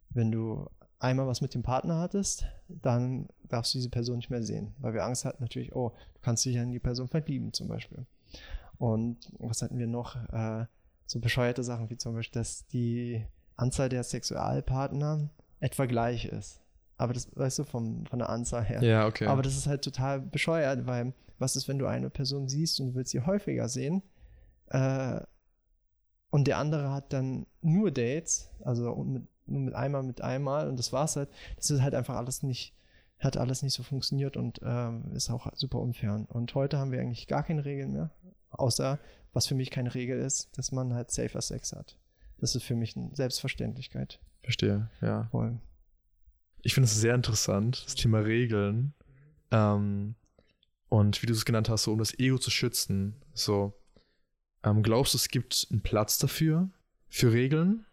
[0.10, 0.68] wenn du
[1.00, 4.94] einmal was mit dem Partner hattest, dann darfst du diese Person nicht mehr sehen, weil
[4.94, 8.06] wir Angst hatten natürlich, oh, du kannst dich ja in die Person verlieben zum Beispiel.
[8.78, 10.16] Und was hatten wir noch?
[10.32, 10.66] Äh,
[11.14, 16.59] so bescheuerte Sachen wie zum Beispiel, dass die Anzahl der Sexualpartner etwa gleich ist.
[16.97, 18.84] Aber das, weißt du, vom, von der Anzahl her.
[18.84, 19.28] Ja, okay.
[19.28, 22.88] Aber das ist halt total bescheuert, weil was ist, wenn du eine Person siehst und
[22.88, 24.01] du willst sie häufiger sehen
[24.68, 25.20] äh,
[26.30, 30.80] und der andere hat dann nur Dates, also mit, nur mit einmal, mit einmal und
[30.80, 31.30] das war's halt.
[31.57, 32.74] Das ist halt einfach alles nicht,
[33.20, 36.26] hat alles nicht so funktioniert und ähm, ist auch super unfair.
[36.30, 38.09] Und heute haben wir eigentlich gar keine Regeln mehr,
[38.54, 38.99] außer
[39.34, 41.97] was für mich keine Regel ist, dass man halt safer Sex hat.
[42.38, 44.20] Das ist für mich eine Selbstverständlichkeit.
[44.43, 45.28] Verstehe, ja.
[45.32, 45.60] Voll.
[46.62, 48.93] Ich finde es sehr interessant, das Thema Regeln.
[49.51, 50.16] Ähm,
[50.89, 53.16] und wie du es genannt hast, so um das Ego zu schützen.
[53.34, 53.74] So,
[54.64, 56.70] ähm, glaubst du, es gibt einen Platz dafür?
[57.10, 57.86] Für Regeln?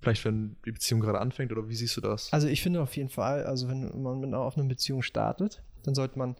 [0.00, 2.32] Vielleicht, wenn die Beziehung gerade anfängt, oder wie siehst du das?
[2.32, 5.94] Also ich finde auf jeden Fall, also wenn man mit einer offenen Beziehung startet, dann
[5.94, 6.36] sollte man,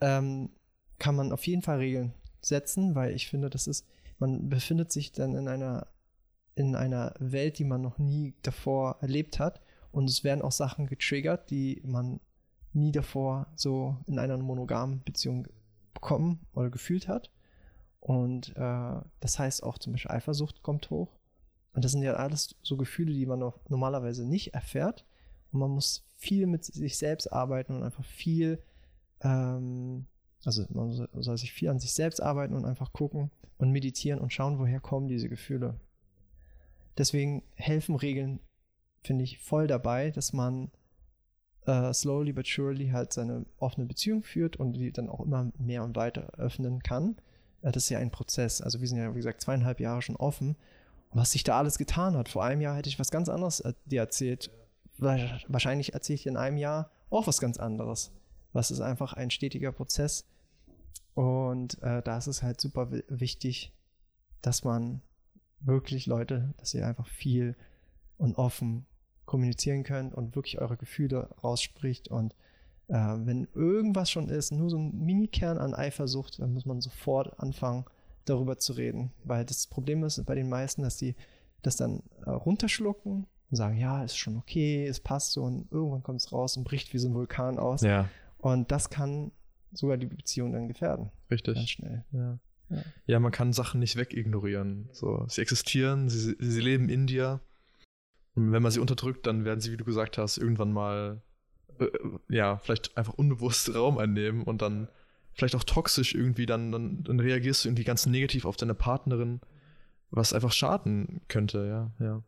[0.00, 0.50] ähm,
[0.98, 2.12] kann man auf jeden Fall Regeln
[2.44, 3.86] setzen, weil ich finde, das ist,
[4.18, 5.86] man befindet sich dann in einer,
[6.54, 9.60] in einer Welt, die man noch nie davor erlebt hat.
[9.90, 12.20] Und es werden auch Sachen getriggert, die man
[12.72, 15.46] nie davor so in einer monogamen Beziehung
[15.92, 17.30] bekommen oder gefühlt hat.
[18.00, 21.16] Und äh, das heißt auch zum Beispiel Eifersucht kommt hoch.
[21.72, 25.06] Und das sind ja alles so Gefühle, die man normalerweise nicht erfährt.
[25.52, 28.62] Und man muss viel mit sich selbst arbeiten und einfach viel
[29.20, 30.06] ähm,
[30.46, 30.92] also man
[31.22, 34.80] soll sich viel an sich selbst arbeiten und einfach gucken und meditieren und schauen, woher
[34.80, 35.78] kommen diese Gefühle.
[36.98, 38.40] Deswegen helfen Regeln,
[39.02, 40.70] finde ich, voll dabei, dass man
[41.66, 45.82] äh, slowly but surely halt seine offene Beziehung führt und die dann auch immer mehr
[45.82, 47.16] und weiter öffnen kann.
[47.62, 48.60] Äh, das ist ja ein Prozess.
[48.60, 50.56] Also wir sind ja, wie gesagt, zweieinhalb Jahre schon offen.
[51.10, 52.28] Und was sich da alles getan hat.
[52.28, 54.50] Vor einem Jahr hätte ich was ganz anderes äh, dir erzählt.
[54.98, 58.12] Wahrscheinlich erzähle ich in einem Jahr auch was ganz anderes.
[58.52, 60.24] Was ist einfach ein stetiger Prozess,
[61.14, 63.72] und äh, da ist es halt super wichtig,
[64.42, 65.00] dass man
[65.60, 67.56] wirklich Leute, dass ihr einfach viel
[68.18, 68.86] und offen
[69.24, 72.08] kommunizieren könnt und wirklich eure Gefühle rausspricht.
[72.08, 72.34] Und
[72.88, 77.38] äh, wenn irgendwas schon ist, nur so ein Mini-Kern an Eifersucht, dann muss man sofort
[77.40, 77.84] anfangen,
[78.24, 79.12] darüber zu reden.
[79.24, 81.14] Weil das Problem ist bei den meisten, dass die
[81.62, 86.02] das dann äh, runterschlucken und sagen, ja, ist schon okay, es passt so und irgendwann
[86.02, 87.82] kommt es raus und bricht wie so ein Vulkan aus.
[87.82, 88.08] Ja.
[88.38, 89.30] Und das kann
[89.74, 91.10] sogar die Beziehung dann gefährden.
[91.30, 91.54] Richtig.
[91.54, 92.04] Ganz schnell.
[92.12, 92.38] Ja.
[92.70, 92.82] Ja.
[93.06, 94.88] ja, man kann Sachen nicht wegignorieren.
[94.92, 97.40] So, sie existieren, sie, sie leben in dir.
[98.34, 101.22] Und wenn man sie unterdrückt, dann werden sie, wie du gesagt hast, irgendwann mal,
[101.78, 101.86] äh,
[102.28, 104.88] ja, vielleicht einfach unbewusst Raum einnehmen und dann
[105.34, 109.40] vielleicht auch toxisch irgendwie, dann, dann, dann reagierst du irgendwie ganz negativ auf deine Partnerin,
[110.10, 112.22] was einfach schaden könnte, ja, ja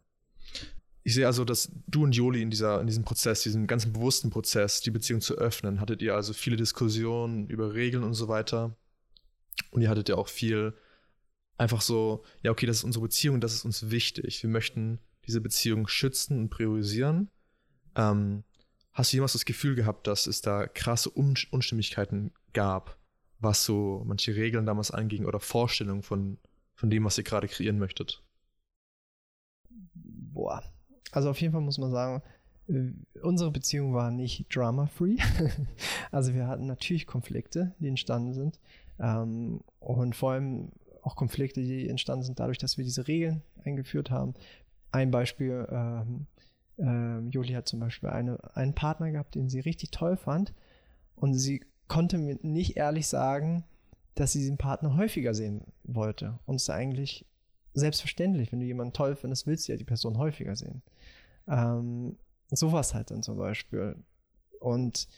[1.07, 4.31] ich sehe also, dass du und Joli in, dieser, in diesem Prozess, diesem ganzen bewussten
[4.31, 8.77] Prozess, die Beziehung zu öffnen, hattet ihr also viele Diskussionen über Regeln und so weiter.
[9.71, 10.75] Und ihr hattet ja auch viel
[11.59, 14.43] einfach so, ja, okay, das ist unsere Beziehung, das ist uns wichtig.
[14.43, 14.99] Wir möchten
[15.29, 17.31] diese Beziehung schützen und priorisieren.
[17.95, 18.43] Ähm,
[18.93, 22.99] hast du jemals das Gefühl gehabt, dass es da krasse Un Unstimmigkeiten gab,
[23.39, 26.39] was so manche Regeln damals anging oder Vorstellungen von,
[26.75, 28.25] von dem, was ihr gerade kreieren möchtet?
[29.95, 30.65] Boah,
[31.17, 32.23] also auf jeden Fall muss man sagen,
[32.69, 32.93] äh,
[33.23, 35.17] unsere Beziehung war nicht drama-free.
[36.13, 38.61] also wir hatten natürlich Konflikte, die entstanden sind.
[39.01, 44.11] Ähm, und vor allem auch Konflikte, die entstanden sind dadurch, dass wir diese Regeln eingeführt
[44.11, 44.35] haben.
[44.93, 46.27] Ein Beispiel, ähm,
[46.79, 50.53] äh, Juli hat zum Beispiel eine, einen Partner gehabt, den sie richtig toll fand.
[51.15, 53.65] Und sie konnte mir nicht ehrlich sagen,
[54.17, 56.39] dass sie diesen Partner häufiger sehen wollte.
[56.45, 57.25] Und es eigentlich
[57.77, 60.83] selbstverständlich, wenn du jemanden toll findest, willst du ja die Person häufiger sehen.
[61.47, 62.17] Ähm,
[62.51, 63.97] sowas halt dann zum Beispiel.
[64.61, 65.09] Und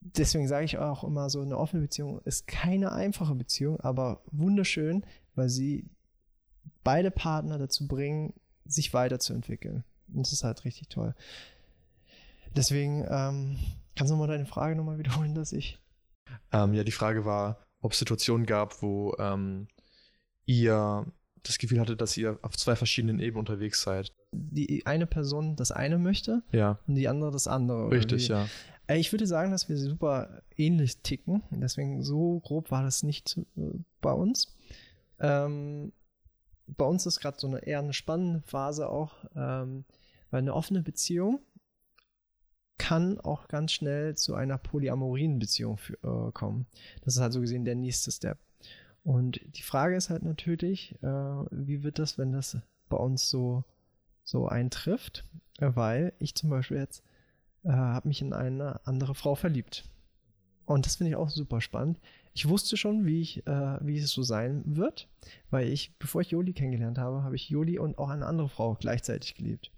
[0.00, 5.04] deswegen sage ich auch immer so, eine offene Beziehung ist keine einfache Beziehung, aber wunderschön,
[5.34, 5.88] weil sie
[6.82, 9.84] beide Partner dazu bringen, sich weiterzuentwickeln.
[10.12, 11.14] Und das ist halt richtig toll.
[12.56, 13.58] Deswegen, ähm,
[13.94, 15.78] kannst du nochmal deine Frage nochmal wiederholen, dass ich.
[16.52, 19.68] Ähm, ja, die Frage war, ob es Situationen gab, wo ähm,
[20.46, 21.06] ihr
[21.42, 24.12] das Gefühl hattet, dass ihr auf zwei verschiedenen Ebenen unterwegs seid.
[24.32, 27.90] Die eine Person das eine möchte Ja, und die andere das andere.
[27.90, 28.32] richtig, wie?
[28.32, 28.46] ja.
[28.86, 31.42] Äh, Ich würde sagen, dass wir super ähnlich ticken.
[31.50, 33.40] Deswegen so grob war das nicht
[34.00, 34.54] bei uns.
[35.18, 35.92] Ähm,
[36.66, 39.84] bei uns ist gerade so eine eher eine spannende Phase auch, ähm,
[40.30, 41.40] weil eine offene Beziehung
[42.78, 46.66] kann auch ganz schnell zu einer polyamorien Beziehung fü- äh, kommen.
[47.04, 48.38] Das ist halt so gesehen der nächste Step.
[49.02, 53.64] Und die Frage ist halt natürlich, äh, wie wird das, wenn das bei uns so,
[54.24, 55.24] so eintrifft?
[55.58, 57.02] Äh, weil ich zum Beispiel jetzt
[57.64, 59.88] äh, habe mich in eine andere Frau verliebt.
[60.66, 61.98] Und das finde ich auch super spannend.
[62.32, 65.08] Ich wusste schon, wie, ich, äh, wie es so sein wird,
[65.50, 68.74] weil ich, bevor ich Joli kennengelernt habe, habe ich Joli und auch eine andere Frau
[68.74, 69.72] gleichzeitig geliebt.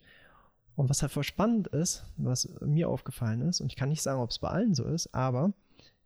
[0.74, 4.20] Und was halt voll spannend ist, was mir aufgefallen ist, und ich kann nicht sagen,
[4.20, 5.52] ob es bei allen so ist, aber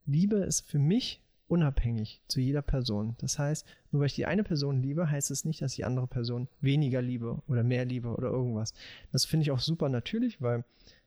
[0.07, 3.15] Liebe ist für mich unabhängig zu jeder Person.
[3.19, 5.85] Das heißt, nur weil ich die eine Person liebe, heißt es nicht, dass ich die
[5.85, 8.75] andere Person weniger liebe oder mehr liebe oder irgendwas.
[9.13, 10.65] Das finde ich auch super natürlich, weil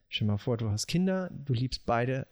[0.07, 2.27] stell dir mal vor, du hast Kinder, du liebst beide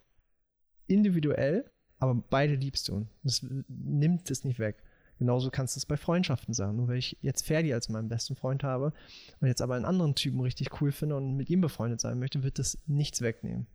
[0.86, 3.06] individuell, aber beide liebst du.
[3.22, 4.82] Das nimmt es nicht weg.
[5.18, 6.76] Genauso kannst du es bei Freundschaften sagen.
[6.76, 8.92] Nur weil ich jetzt Ferdi als meinen besten Freund habe
[9.40, 12.42] und jetzt aber einen anderen Typen richtig cool finde und mit ihm befreundet sein möchte,
[12.42, 13.66] wird das nichts wegnehmen.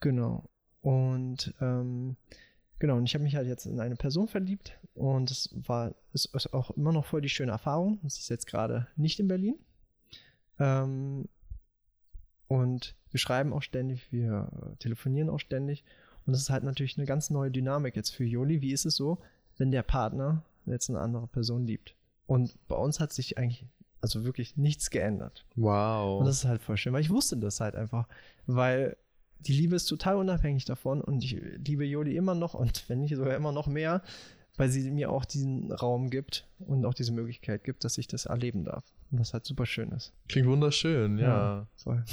[0.00, 0.48] Genau.
[0.82, 2.16] Und ähm,
[2.78, 6.34] genau, und ich habe mich halt jetzt in eine Person verliebt und es war ist,
[6.34, 7.98] ist auch immer noch voll die schöne Erfahrung.
[8.02, 9.56] Sie ist jetzt gerade nicht in Berlin.
[10.58, 11.28] Ähm,
[12.48, 15.84] und wir schreiben auch ständig, wir telefonieren auch ständig.
[16.26, 18.60] Und das ist halt natürlich eine ganz neue Dynamik jetzt für Joli.
[18.60, 19.18] Wie ist es so,
[19.58, 21.94] wenn der Partner jetzt eine andere Person liebt?
[22.26, 23.64] Und bei uns hat sich eigentlich
[24.00, 25.44] also wirklich nichts geändert.
[25.54, 26.20] Wow.
[26.20, 28.08] Und das ist halt voll schön, weil ich wusste das halt einfach,
[28.46, 28.96] weil
[29.40, 33.14] die Liebe ist total unabhängig davon und ich liebe Joli immer noch und wenn nicht
[33.14, 34.02] sogar immer noch mehr,
[34.56, 38.26] weil sie mir auch diesen Raum gibt und auch diese Möglichkeit gibt, dass ich das
[38.26, 38.84] erleben darf.
[39.10, 40.12] Und das halt super schön ist.
[40.28, 41.68] Klingt wunderschön, ja.
[41.76, 42.04] voll.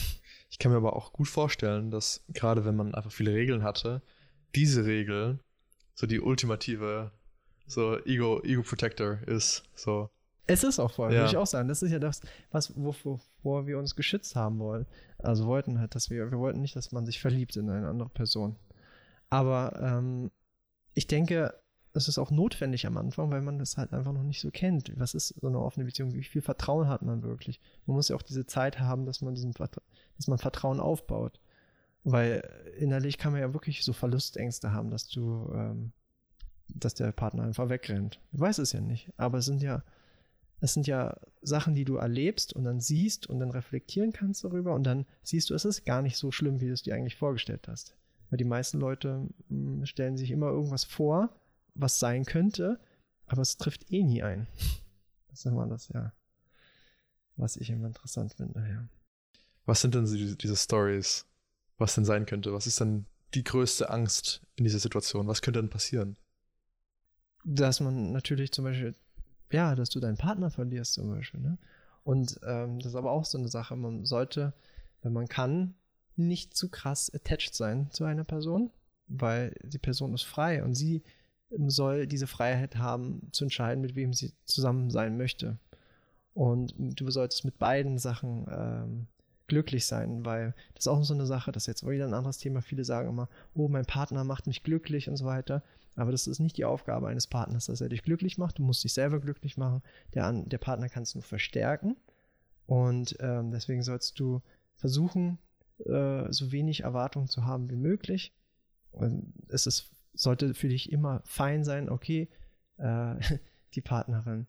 [0.49, 4.03] Ich kann mir aber auch gut vorstellen, dass gerade wenn man einfach viele Regeln hatte,
[4.53, 5.39] diese Regel
[5.95, 7.11] so die ultimative
[7.65, 9.63] so Ego, Ego Protector ist.
[9.75, 10.09] So.
[10.45, 11.19] Es ist auch voll, Ja.
[11.19, 11.67] würde ich auch sagen.
[11.69, 12.21] Das ist ja das,
[12.51, 14.85] was, wovor, wovor wir uns geschützt haben wollen.
[15.19, 18.09] Also wollten halt, dass wir, wir wollten nicht, dass man sich verliebt in eine andere
[18.09, 18.57] Person.
[19.29, 20.31] Aber ähm,
[20.93, 21.53] ich denke,
[21.93, 24.91] es ist auch notwendig am Anfang, weil man das halt einfach noch nicht so kennt.
[24.99, 26.13] Was ist so eine offene Beziehung?
[26.13, 27.61] Wie viel Vertrauen hat man wirklich?
[27.85, 29.81] Man muss ja auch diese Zeit haben, dass man diesen Vertra
[30.17, 31.39] dass man Vertrauen aufbaut.
[32.03, 32.43] Weil
[32.77, 35.91] innerlich kann man ja wirklich so Verlustängste haben, dass du, ähm,
[36.67, 38.19] dass der Partner einfach wegrennt.
[38.33, 39.11] Du weißt es ja nicht.
[39.17, 39.83] Aber es sind ja,
[40.63, 44.73] es sind ja Sachen, die du erlebst und dann siehst und dann reflektieren kannst darüber
[44.73, 47.17] und dann siehst du, es ist gar nicht so schlimm, wie du es dir eigentlich
[47.17, 47.97] vorgestellt hast.
[48.29, 51.35] Weil die meisten Leute mh, stellen sich immer irgendwas vor,
[51.75, 52.79] was sein könnte,
[53.25, 54.47] aber es trifft eh nie ein.
[55.27, 56.13] Das ist immer das, ja.
[57.35, 58.87] Was ich immer interessant finde, ja.
[59.65, 61.25] Was sind denn diese Stories?
[61.77, 62.53] Was denn sein könnte?
[62.53, 65.27] Was ist denn die größte Angst in dieser Situation?
[65.27, 66.17] Was könnte denn passieren?
[67.43, 68.95] dass man natürlich zum Beispiel,
[69.51, 71.57] ja, dass du deinen Partner verlierst zum Beispiel, ne?
[72.03, 74.53] Und ähm, das ist aber auch so eine Sache, man sollte,
[75.01, 75.75] wenn man kann,
[76.15, 78.71] nicht zu krass attached sein zu einer Person,
[79.07, 81.03] weil die Person ist frei und sie
[81.51, 85.57] ähm, soll diese Freiheit haben, zu entscheiden, mit wem sie zusammen sein möchte.
[86.33, 89.07] Und du solltest mit beiden Sachen ähm,
[89.47, 92.39] glücklich sein, weil das ist auch so eine Sache, das ist jetzt wieder ein anderes
[92.39, 92.61] Thema.
[92.61, 95.63] Viele sagen immer, oh, mein Partner macht mich glücklich und so weiter.
[95.95, 98.57] Aber das ist nicht die Aufgabe eines Partners, dass er dich glücklich macht.
[98.57, 99.81] Du musst dich selber glücklich machen.
[100.13, 101.95] Der, der Partner kann es nur verstärken.
[102.65, 104.41] Und ähm, deswegen sollst du
[104.75, 105.37] versuchen,
[105.85, 108.33] äh, so wenig Erwartungen zu haben wie möglich.
[108.91, 112.29] Und es ist, sollte für dich immer fein sein, okay,
[112.77, 113.15] äh,
[113.75, 114.47] die Partnerin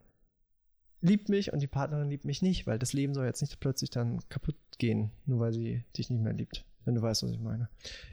[1.01, 3.91] liebt mich und die Partnerin liebt mich nicht, weil das Leben soll jetzt nicht plötzlich
[3.91, 6.65] dann kaputt gehen, nur weil sie dich nicht mehr liebt.
[6.85, 7.69] Wenn du weißt, was ich meine.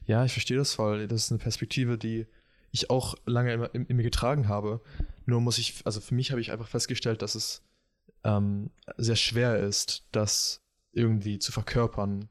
[0.06, 1.08] Ja, ich verstehe das voll.
[1.08, 2.26] Das ist eine Perspektive, die
[2.72, 4.82] ich auch lange immer in, in mir getragen habe.
[5.26, 7.64] Nur muss ich, also für mich habe ich einfach festgestellt, dass es
[8.24, 10.62] ähm, sehr schwer ist, das
[10.94, 12.30] irgendwie zu verkörpern,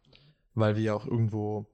[0.54, 1.66] weil wir ja auch irgendwo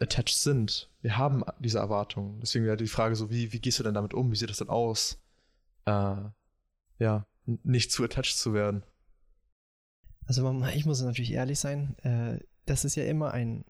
[0.00, 0.90] attached sind.
[1.00, 2.40] Wir haben diese Erwartungen.
[2.40, 4.30] Deswegen wäre die Frage so, wie, wie gehst du denn damit um?
[4.32, 5.20] Wie sieht das denn aus?
[5.84, 6.16] Äh,
[6.98, 8.82] ja, nicht zu attached zu werden.
[10.26, 13.64] Also ich muss natürlich ehrlich sein, äh, das ist ja immer ein,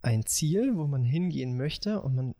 [0.00, 2.34] ein Ziel, wo man hingehen möchte und man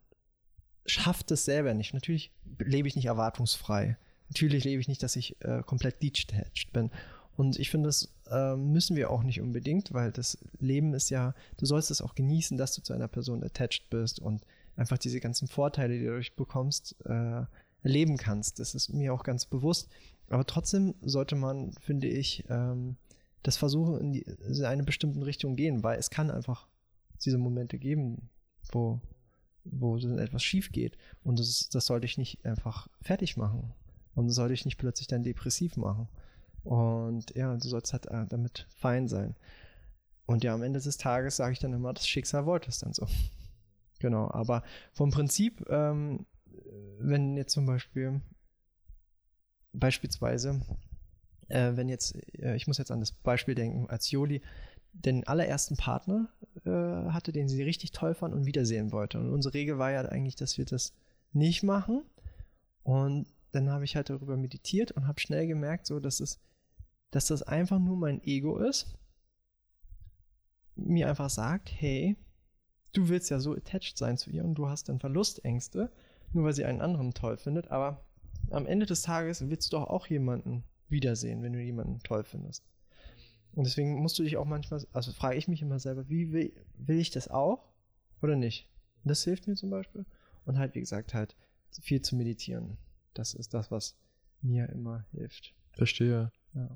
[0.87, 1.95] schafft es selber nicht.
[1.95, 3.97] Natürlich lebe ich nicht erwartungsfrei.
[4.29, 6.91] Natürlich lebe ich nicht, dass ich äh, komplett detached bin.
[7.37, 11.35] Und ich finde, das äh, müssen wir auch nicht unbedingt, weil das Leben ist ja,
[11.57, 14.43] du sollst es auch genießen, dass du zu einer Person attached bist und
[14.77, 17.43] einfach diese ganzen Vorteile, die du dadurch bekommst, äh,
[17.83, 18.61] erleben kannst.
[18.61, 19.89] Das ist mir auch ganz bewusst.
[20.29, 22.97] Aber trotzdem sollte man, finde ich, ähm,
[23.43, 26.67] das versuchen, in, die, in eine bestimmte Richtung gehen, weil es kann einfach
[27.25, 28.31] diese Momente geben,
[28.73, 29.01] wo,
[29.65, 30.97] wo etwas schief geht.
[31.23, 33.73] Und das, das sollte ich nicht einfach fertig machen.
[34.15, 36.09] Und das sollte ich nicht plötzlich dann depressiv machen.
[36.63, 39.35] Und ja, du sollst halt äh, damit fein sein.
[40.27, 42.95] Und ja, am Ende des Tages sage ich dann immer, das Schicksal wollte es dann
[42.95, 43.07] so.
[43.99, 44.63] genau, aber
[44.93, 46.27] vom Prinzip, ähm,
[46.99, 48.23] wenn jetzt zum Beispiel,
[49.73, 50.63] beispielsweise,
[51.49, 54.41] äh, wenn jetzt, äh, ich muss jetzt an das Beispiel denken, als Joli
[54.95, 56.29] den allerersten Partner
[56.65, 59.19] äh, hatte, den sie richtig toll fand und wiedersehen wollte.
[59.19, 60.95] Und unsere Regel war ja eigentlich, dass wir das
[61.33, 62.03] nicht machen.
[62.83, 66.41] Und dann habe ich halt darüber meditiert und habe schnell gemerkt, so dass es,
[67.11, 68.97] dass das einfach nur mein Ego ist,
[70.77, 72.17] mir einfach sagt, hey,
[72.93, 75.91] du willst ja so attached sein zu ihr und du hast dann Verlustängste,
[76.33, 78.05] nur weil sie einen anderen toll findet, aber
[78.51, 82.65] am Ende des Tages willst du doch auch jemanden wiedersehen, wenn du jemanden toll findest.
[83.55, 86.53] Und deswegen musst du dich auch manchmal, also frage ich mich immer selber, wie will,
[86.77, 87.65] will ich das auch
[88.21, 88.69] oder nicht?
[89.05, 90.05] Und das hilft mir zum Beispiel.
[90.45, 91.37] Und halt, wie gesagt, halt
[91.83, 92.77] viel zu meditieren.
[93.15, 93.97] Das ist das, was
[94.43, 95.55] mir immer hilft.
[95.73, 96.33] Verstehe.
[96.55, 96.69] Ja,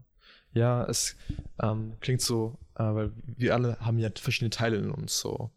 [0.52, 1.16] ja es
[1.60, 5.50] ähm, klingt so, äh, weil wir alle haben ja verschiedene Teile in uns so.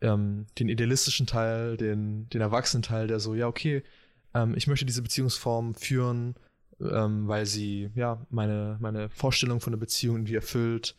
[0.00, 3.82] Ähm, den idealistischen Teil, den, den erwachsenen Teil, der so, ja, okay,
[4.34, 6.36] ähm, ich möchte diese Beziehungsform führen,
[6.80, 10.96] ähm, weil sie ja meine, meine Vorstellung von der Beziehung irgendwie erfüllt.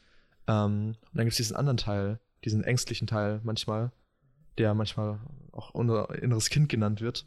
[0.47, 3.91] Ähm, und dann gibt es diesen anderen Teil, diesen ängstlichen Teil manchmal,
[4.57, 5.19] der manchmal
[5.51, 7.25] auch unser inneres Kind genannt wird.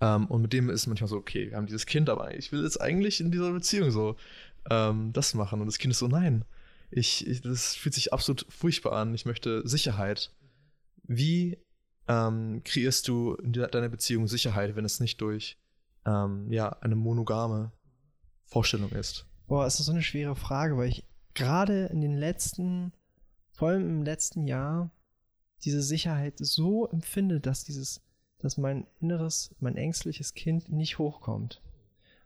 [0.00, 2.62] Ähm, und mit dem ist manchmal so, okay, wir haben dieses Kind, aber ich will
[2.64, 4.16] jetzt eigentlich in dieser Beziehung so
[4.68, 5.60] ähm, das machen.
[5.60, 6.44] Und das Kind ist so, nein,
[6.90, 9.14] ich, ich, das fühlt sich absolut furchtbar an.
[9.14, 10.30] Ich möchte Sicherheit.
[11.04, 11.58] Wie
[12.08, 15.56] ähm, kreierst du in deiner Beziehung Sicherheit, wenn es nicht durch
[16.06, 17.72] ähm, ja, eine monogame
[18.44, 19.26] Vorstellung ist?
[19.46, 22.92] Boah, ist so eine schwere Frage, weil ich gerade in den letzten,
[23.52, 24.90] vor allem im letzten Jahr,
[25.64, 28.02] diese Sicherheit so empfinde, dass dieses,
[28.38, 31.62] dass mein inneres, mein ängstliches Kind nicht hochkommt.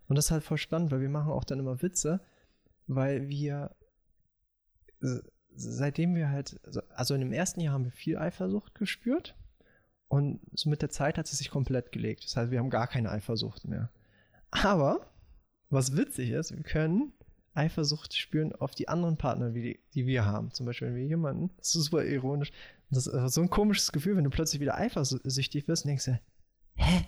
[0.09, 2.21] Und das ist halt voll spannend, weil wir machen auch dann immer Witze,
[2.87, 3.75] weil wir
[5.55, 6.61] seitdem wir halt,
[6.95, 9.35] also in dem ersten Jahr haben wir viel Eifersucht gespürt
[10.09, 12.25] und so mit der Zeit hat sie sich komplett gelegt.
[12.25, 13.91] Das heißt, wir haben gar keine Eifersucht mehr.
[14.51, 15.07] Aber,
[15.69, 17.13] was witzig ist, wir können
[17.55, 20.53] Eifersucht spüren auf die anderen Partner, die, die wir haben.
[20.53, 22.53] Zum Beispiel, wenn wir jemanden, das ist super ironisch,
[22.91, 26.07] das ist so ein komisches Gefühl, wenn du plötzlich wieder eifersüchtig wirst und denkst
[26.77, 27.07] hä?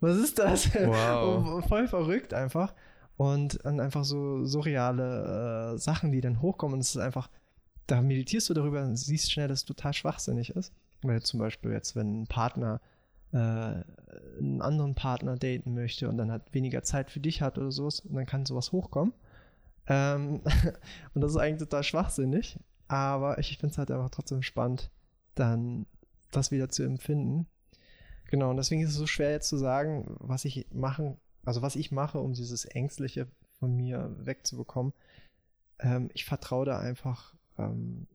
[0.00, 0.72] Was ist das?
[0.74, 1.64] Wow.
[1.68, 2.74] voll verrückt einfach.
[3.16, 6.74] Und dann einfach so surreale äh, Sachen, die dann hochkommen.
[6.74, 7.30] Und es ist einfach,
[7.86, 10.72] da meditierst du darüber und siehst schnell, dass es total schwachsinnig ist.
[11.02, 12.80] Weil zum Beispiel jetzt, wenn ein Partner
[13.32, 17.72] äh, einen anderen Partner daten möchte und dann hat weniger Zeit für dich hat oder
[17.72, 19.12] sowas, und dann kann sowas hochkommen.
[19.86, 20.42] Ähm,
[21.14, 22.58] und das ist eigentlich total schwachsinnig.
[22.88, 24.90] Aber ich finde es halt einfach trotzdem spannend,
[25.34, 25.86] dann
[26.30, 27.46] das wieder zu empfinden.
[28.30, 31.76] Genau, und deswegen ist es so schwer jetzt zu sagen, was ich machen, also was
[31.76, 33.28] ich mache, um dieses Ängstliche
[33.58, 34.92] von mir wegzubekommen.
[35.78, 38.06] Ähm, ich vertraue da einfach, ähm,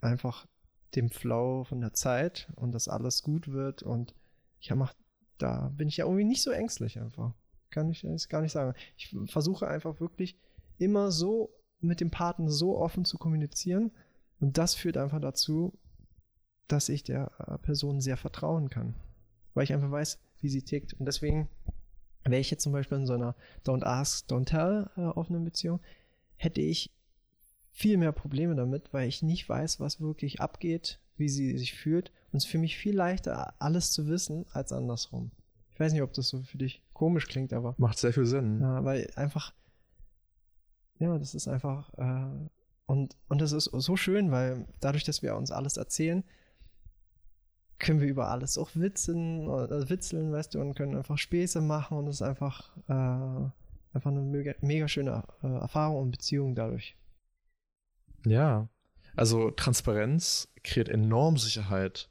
[0.00, 0.46] einfach
[0.94, 4.14] dem Flow von der Zeit und dass alles gut wird und
[4.60, 4.94] ich mach,
[5.38, 7.34] da bin ich ja irgendwie nicht so ängstlich einfach.
[7.70, 8.74] Kann ich jetzt gar nicht sagen.
[8.96, 10.38] Ich versuche einfach wirklich
[10.78, 13.90] immer so mit dem Partner so offen zu kommunizieren
[14.40, 15.78] und das führt einfach dazu,
[16.68, 18.94] dass ich der äh, Person sehr vertrauen kann,
[19.54, 21.48] weil ich einfach weiß, wie sie tickt und deswegen
[22.24, 23.34] wäre ich jetzt zum Beispiel in so einer
[23.64, 25.80] Don't Ask, Don't Tell äh, offenen Beziehung,
[26.36, 26.90] hätte ich
[27.72, 32.12] viel mehr Probleme damit, weil ich nicht weiß, was wirklich abgeht, wie sie sich fühlt.
[32.30, 35.30] Und es ist für mich viel leichter, alles zu wissen, als andersrum.
[35.72, 37.74] Ich weiß nicht, ob das so für dich komisch klingt, aber.
[37.78, 38.60] Macht sehr viel Sinn.
[38.60, 39.52] Ja, weil einfach.
[40.98, 41.92] Ja, das ist einfach.
[41.94, 42.48] Äh,
[42.86, 46.24] und, und das ist so schön, weil dadurch, dass wir uns alles erzählen,
[47.78, 51.98] können wir über alles auch witzen, oder witzeln, weißt du, und können einfach Späße machen
[51.98, 56.96] und es ist einfach, äh, einfach eine mega, mega schöne äh, Erfahrung und Beziehung dadurch.
[58.24, 58.68] Ja,
[59.16, 62.10] also Transparenz kreiert enorm Sicherheit,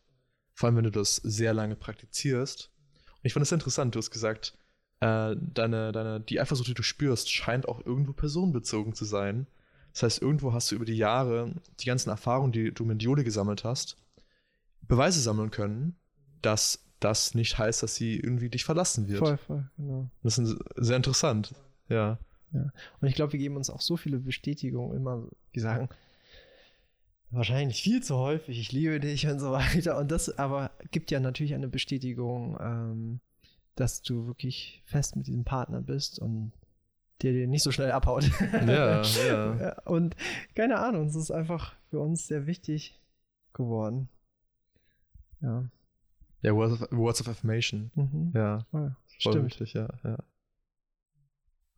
[0.53, 2.71] vor allem wenn du das sehr lange praktizierst.
[3.09, 4.57] Und ich fand es interessant, du hast gesagt,
[4.99, 9.47] äh, deine, deine, die Eifersucht, die du spürst, scheint auch irgendwo personenbezogen zu sein.
[9.93, 13.23] Das heißt, irgendwo hast du über die Jahre die ganzen Erfahrungen, die du mit Jule
[13.23, 13.97] gesammelt hast,
[14.87, 15.95] Beweise sammeln können,
[16.41, 19.19] dass das nicht heißt, dass sie irgendwie dich verlassen wird.
[19.19, 20.09] Voll, voll, genau.
[20.23, 21.53] Das ist sehr interessant,
[21.89, 22.19] ja.
[22.53, 22.71] Ja.
[22.99, 25.89] Und ich glaube, wir geben uns auch so viele Bestätigungen immer, die sagen,
[27.29, 29.97] wahrscheinlich viel zu häufig, ich liebe dich und so weiter.
[29.97, 33.19] Und das aber gibt ja natürlich eine Bestätigung, ähm,
[33.75, 36.51] dass du wirklich fest mit diesem Partner bist und
[37.21, 38.29] der dir nicht so schnell abhaut.
[38.65, 39.79] Ja, ja.
[39.85, 40.15] Und
[40.55, 42.99] keine Ahnung, es ist einfach für uns sehr wichtig
[43.53, 44.09] geworden.
[45.39, 45.69] Ja.
[46.41, 47.91] Ja, Words of, Words of Affirmation.
[47.93, 48.31] Mhm.
[48.33, 49.45] Ja, Ja, voll stimmt.
[49.45, 50.17] wichtig, ja, ja.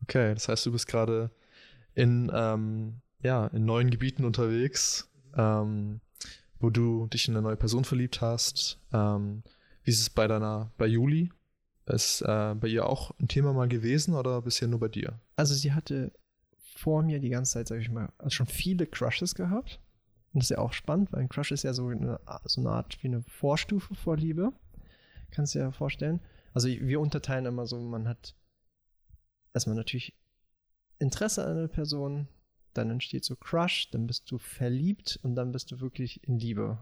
[0.02, 1.30] Okay, das heißt, du bist gerade
[1.94, 6.00] in, ähm, ja, in neuen Gebieten unterwegs, ähm,
[6.60, 8.78] wo du dich in eine neue Person verliebt hast.
[8.92, 9.42] Ähm,
[9.82, 11.32] wie ist es bei deiner, bei Juli?
[11.86, 15.20] Ist äh, bei ihr auch ein Thema mal gewesen oder bisher nur bei dir?
[15.36, 16.12] Also sie hatte
[16.76, 19.80] vor mir die ganze Zeit, sag ich mal, also schon viele Crushes gehabt.
[20.32, 22.70] Und das ist ja auch spannend, weil ein Crush ist ja so eine, so eine
[22.70, 24.52] Art wie eine Vorstufe vor Liebe.
[25.30, 26.20] Kannst du dir ja vorstellen.
[26.52, 28.34] Also wir unterteilen immer so, man hat
[29.52, 30.14] erstmal natürlich
[30.98, 32.28] Interesse an einer Person,
[32.74, 36.78] dann entsteht so Crush, dann bist du verliebt und dann bist du wirklich in Liebe.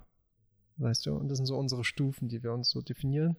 [0.77, 1.15] Weißt du?
[1.15, 3.37] Und das sind so unsere Stufen, die wir uns so definieren.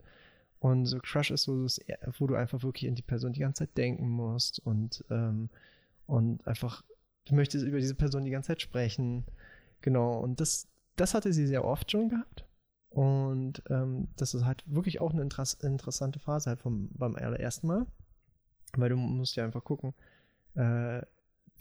[0.60, 1.82] Und so Crush ist so, das,
[2.20, 5.50] wo du einfach wirklich in die Person die ganze Zeit denken musst und, ähm,
[6.06, 6.84] und einfach,
[7.26, 9.26] du möchtest über diese Person die ganze Zeit sprechen.
[9.82, 12.46] Genau, und das, das hatte sie sehr oft schon gehabt.
[12.90, 17.68] Und ähm, das ist halt wirklich auch eine interess interessante Phase halt vom, beim allerersten
[17.68, 17.86] Mal.
[18.78, 19.94] Weil du musst ja einfach gucken,
[20.56, 21.02] äh,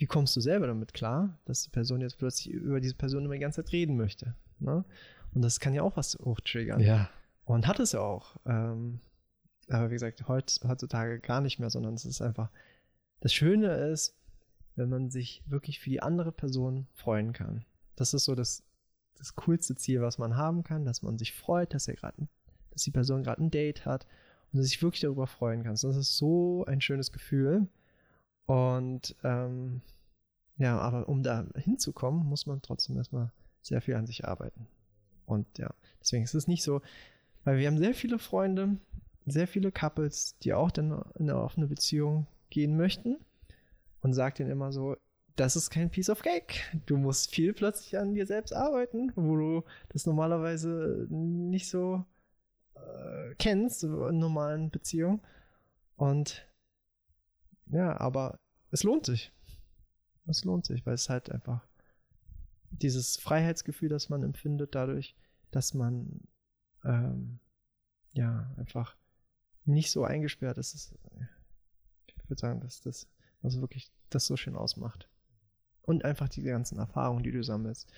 [0.02, 3.34] wie kommst du selber damit klar, dass die Person jetzt plötzlich über diese Person immer
[3.34, 4.34] die ganze Zeit reden möchte.
[4.58, 4.84] Ne?
[5.32, 6.80] Und das kann ja auch was hochtriggern.
[6.80, 7.08] Ja.
[7.44, 8.34] Und hat es ja auch.
[8.44, 8.98] Ähm,
[9.68, 12.50] aber wie gesagt, heut, heutzutage gar nicht mehr, sondern es ist einfach.
[13.20, 14.16] Das Schöne ist,
[14.74, 17.64] wenn man sich wirklich für die andere Person freuen kann.
[17.94, 18.64] Das ist so das,
[19.18, 22.26] das coolste Ziel, was man haben kann, dass man sich freut, dass er gerade,
[22.72, 24.08] dass die Person gerade ein Date hat
[24.52, 25.74] und sich wirklich darüber freuen kann.
[25.74, 27.68] Das ist so ein schönes Gefühl.
[28.46, 29.82] Und ähm,
[30.56, 33.32] ja, aber um da hinzukommen, muss man trotzdem erstmal
[33.62, 34.66] sehr viel an sich arbeiten.
[35.26, 36.82] Und ja, deswegen ist es nicht so,
[37.44, 38.76] weil wir haben sehr viele Freunde,
[39.26, 43.16] sehr viele Couples, die auch dann in eine offene Beziehung gehen möchten
[44.02, 44.96] und sagt ihnen immer so,
[45.36, 46.60] das ist kein Piece of Cake.
[46.86, 52.04] Du musst viel plötzlich an dir selbst arbeiten, wo du das normalerweise nicht so
[52.74, 55.20] äh, kennst, in normalen Beziehungen.
[55.96, 56.46] Und
[57.72, 58.38] ja, aber
[58.70, 59.32] es lohnt sich.
[60.26, 61.66] Es lohnt sich, weil es halt einfach
[62.70, 65.16] dieses Freiheitsgefühl, das man empfindet, dadurch,
[65.50, 66.20] dass man
[66.84, 67.40] ähm,
[68.12, 68.96] ja einfach
[69.64, 70.74] nicht so eingesperrt ist.
[70.74, 70.94] ist
[72.06, 73.08] ich würde sagen, dass das
[73.42, 75.08] was wirklich das so schön ausmacht.
[75.82, 77.90] Und einfach die ganzen Erfahrungen, die du sammelst,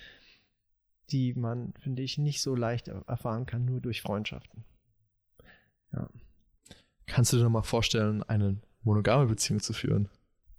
[1.11, 4.65] die man, finde ich, nicht so leicht erfahren kann, nur durch Freundschaften.
[5.93, 6.09] Ja.
[7.05, 10.07] Kannst du dir mal vorstellen, eine monogame Beziehung zu führen?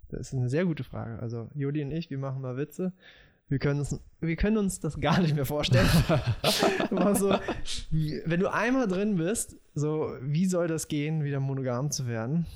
[0.08, 1.18] Das ist eine sehr gute Frage.
[1.20, 2.92] Also Juli und ich, wir machen mal Witze.
[3.48, 5.88] Wir können uns, wir können uns das gar nicht mehr vorstellen.
[7.14, 7.34] so,
[7.90, 12.46] wenn du einmal drin bist, so wie soll das gehen, wieder monogam zu werden?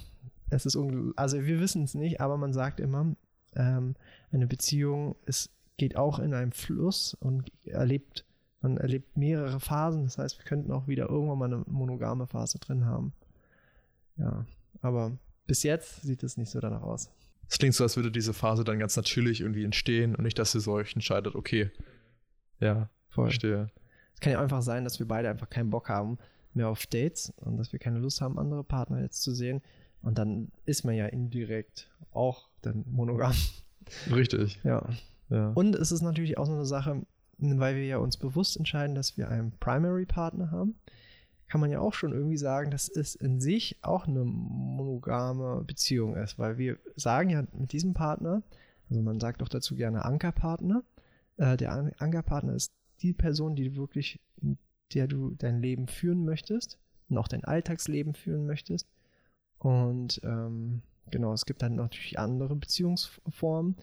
[0.51, 0.77] Es ist
[1.15, 3.15] also wir wissen es nicht, aber man sagt immer,
[3.55, 3.95] ähm,
[4.33, 8.25] eine Beziehung ist, geht auch in einem Fluss und erlebt,
[8.61, 10.05] man erlebt mehrere Phasen.
[10.05, 13.13] Das heißt, wir könnten auch wieder irgendwann mal eine monogame Phase drin haben.
[14.17, 14.45] Ja,
[14.83, 15.13] aber
[15.51, 17.11] bis jetzt sieht es nicht so danach aus.
[17.49, 20.55] Es klingt so, als würde diese Phase dann ganz natürlich irgendwie entstehen und nicht, dass
[20.55, 21.73] ihr so euch entscheidet, okay,
[22.61, 23.25] ja, Voll.
[23.25, 23.69] verstehe.
[24.15, 26.19] Es kann ja einfach sein, dass wir beide einfach keinen Bock haben
[26.55, 29.61] mehr auf Dates und dass wir keine Lust haben, andere Partner jetzt zu sehen.
[30.03, 33.35] Und dann ist man ja indirekt auch dann monogam.
[34.15, 34.61] Richtig.
[34.63, 34.89] Ja.
[35.31, 35.51] Ja.
[35.57, 37.05] Und es ist natürlich auch so eine Sache,
[37.39, 40.77] weil wir ja uns bewusst entscheiden, dass wir einen Primary-Partner haben,
[41.51, 46.15] kann man ja auch schon irgendwie sagen, dass es in sich auch eine monogame Beziehung
[46.15, 48.45] ist, weil wir sagen ja mit diesem Partner,
[48.89, 50.85] also man sagt auch dazu gerne Ankerpartner,
[51.39, 52.73] äh, der An Ankerpartner ist
[53.03, 54.21] die Person, die du wirklich,
[54.95, 56.79] der du dein Leben führen möchtest
[57.09, 58.87] und auch dein Alltagsleben führen möchtest.
[59.59, 63.75] Und ähm, genau, es gibt dann natürlich andere Beziehungsformen,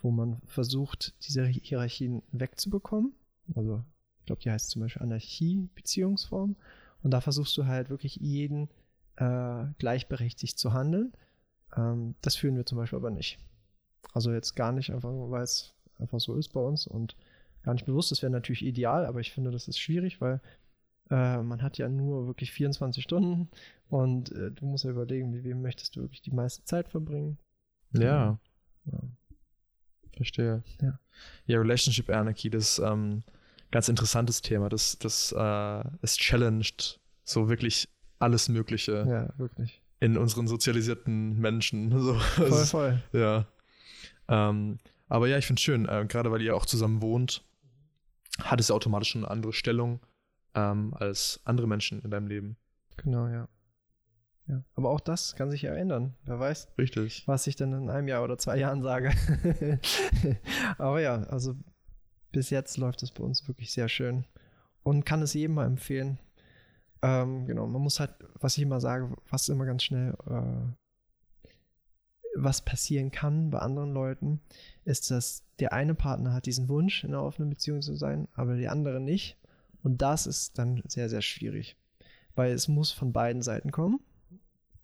[0.00, 3.12] wo man versucht, diese Hierarchien wegzubekommen.
[3.54, 3.84] Also,
[4.20, 6.56] ich glaube, die heißt zum Beispiel Anarchie-Beziehungsform.
[7.02, 8.68] Und da versuchst du halt wirklich jeden
[9.16, 11.12] äh, gleichberechtigt zu handeln.
[11.76, 13.38] Ähm, das führen wir zum Beispiel aber nicht.
[14.12, 17.16] Also jetzt gar nicht, einfach weil es einfach so ist bei uns und
[17.62, 18.10] gar nicht bewusst.
[18.10, 20.40] Das wäre natürlich ideal, aber ich finde, das ist schwierig, weil
[21.10, 23.50] äh, man hat ja nur wirklich 24 Stunden
[23.88, 27.38] und äh, du musst ja überlegen, mit wem möchtest du wirklich die meiste Zeit verbringen.
[27.92, 28.38] ja.
[28.86, 28.98] Ja.
[30.16, 30.62] Verstehe.
[30.80, 30.98] Ja.
[31.46, 33.22] Ja, Relationship Anarchy, das ähm,
[33.70, 34.68] ganz interessantes Thema.
[34.68, 39.80] Das, das äh, es challenged so wirklich alles Mögliche Ja, wirklich.
[40.00, 41.90] in unseren sozialisierten Menschen.
[42.00, 43.02] So, Voll, voll.
[43.12, 43.46] Ja.
[44.28, 47.44] Ähm, aber ja, ich finde es schön, äh, gerade weil ihr auch zusammen wohnt,
[48.42, 50.00] hat es automatisch schon eine andere Stellung
[50.54, 52.56] ähm, als andere Menschen in deinem Leben.
[52.96, 53.48] Genau, ja.
[54.46, 54.64] Ja.
[54.74, 56.14] Aber auch das kann sich ja ändern.
[56.24, 57.22] Wer weiß, Richtig.
[57.26, 59.12] was ich dann in einem Jahr oder zwei Jahren sage.
[60.78, 61.54] Aber ja, also
[62.32, 64.24] bis jetzt läuft es bei uns wirklich sehr schön
[64.82, 66.18] und kann es jedem mal empfehlen.
[67.02, 71.50] Ähm, genau, man muss halt, was ich immer sage, was immer ganz schnell, äh,
[72.36, 74.40] was passieren kann bei anderen Leuten,
[74.84, 78.56] ist, dass der eine Partner hat diesen Wunsch, in einer offenen Beziehung zu sein, aber
[78.56, 79.36] der andere nicht.
[79.82, 81.76] Und das ist dann sehr, sehr schwierig,
[82.34, 84.00] weil es muss von beiden Seiten kommen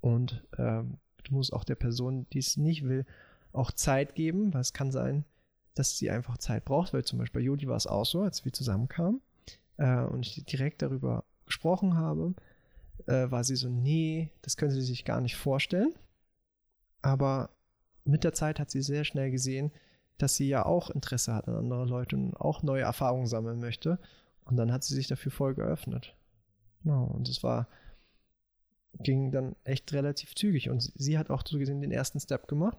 [0.01, 3.05] und ähm, du musst auch der Person, die es nicht will,
[3.53, 5.25] auch Zeit geben, weil es kann sein,
[5.77, 8.45] dass sie einfach Zeit braucht, weil zum Beispiel bei Jodi war es auch so, als
[8.45, 9.21] wir zusammenkamen
[9.77, 12.35] äh, und ich direkt darüber gesprochen habe,
[13.07, 15.95] äh, war sie so, nee, das könnte sie sich gar nicht vorstellen.
[17.03, 17.51] Aber
[18.05, 19.71] mit der Zeit hat sie sehr schnell gesehen,
[20.19, 23.99] dass sie ja auch Interesse hat an andere Leute und auch neue Erfahrungen sammeln möchte.
[24.45, 26.17] Und dann hat sie sich dafür voll geöffnet.
[26.83, 27.69] Genau, und es war,
[29.01, 30.71] ging dann echt relativ zügig.
[30.71, 32.79] Und sie hat auch so gesehen den ersten Step gemacht.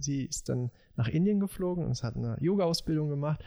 [0.00, 3.44] Sie ist dann nach Indien geflogen und hat eine Yoga-Ausbildung gemacht.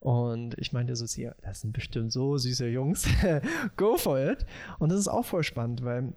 [0.00, 3.08] Und ich meinte so, sie, das sind bestimmt so süße Jungs.
[3.76, 4.46] Go for it.
[4.78, 6.14] Und das ist auch voll spannend, weil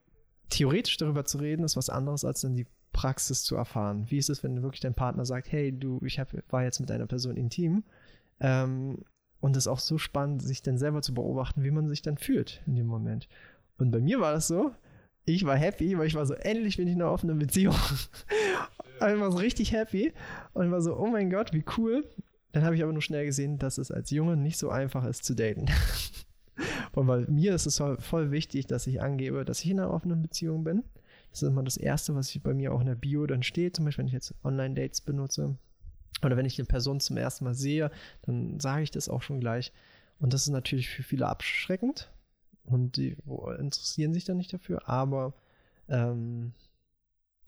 [0.49, 4.05] theoretisch darüber zu reden, ist was anderes, als dann die Praxis zu erfahren.
[4.09, 6.91] Wie ist es, wenn wirklich dein Partner sagt, hey, du, ich hab, war jetzt mit
[6.91, 7.84] einer Person intim.
[8.39, 9.03] Ähm,
[9.39, 12.17] und es ist auch so spannend, sich dann selber zu beobachten, wie man sich dann
[12.17, 13.27] fühlt in dem Moment.
[13.77, 14.71] Und bei mir war das so,
[15.25, 17.75] ich war happy, weil ich war so, endlich bin ich in einer offenen Beziehung.
[19.09, 20.13] Ich war so richtig happy
[20.53, 22.03] und war so, oh mein Gott, wie cool.
[22.51, 25.23] Dann habe ich aber nur schnell gesehen, dass es als Junge nicht so einfach ist
[25.23, 25.67] zu daten.
[26.93, 30.21] Und bei mir ist es voll wichtig, dass ich angebe, dass ich in einer offenen
[30.21, 30.83] Beziehung bin.
[31.31, 33.77] Das ist immer das Erste, was bei mir auch in der Bio dann steht.
[33.77, 35.55] Zum Beispiel, wenn ich jetzt Online-Dates benutze
[36.23, 37.89] oder wenn ich eine Person zum ersten Mal sehe,
[38.23, 39.71] dann sage ich das auch schon gleich.
[40.19, 42.11] Und das ist natürlich für viele abschreckend
[42.63, 43.15] und die
[43.57, 44.87] interessieren sich dann nicht dafür.
[44.87, 45.33] Aber
[45.87, 46.51] ähm,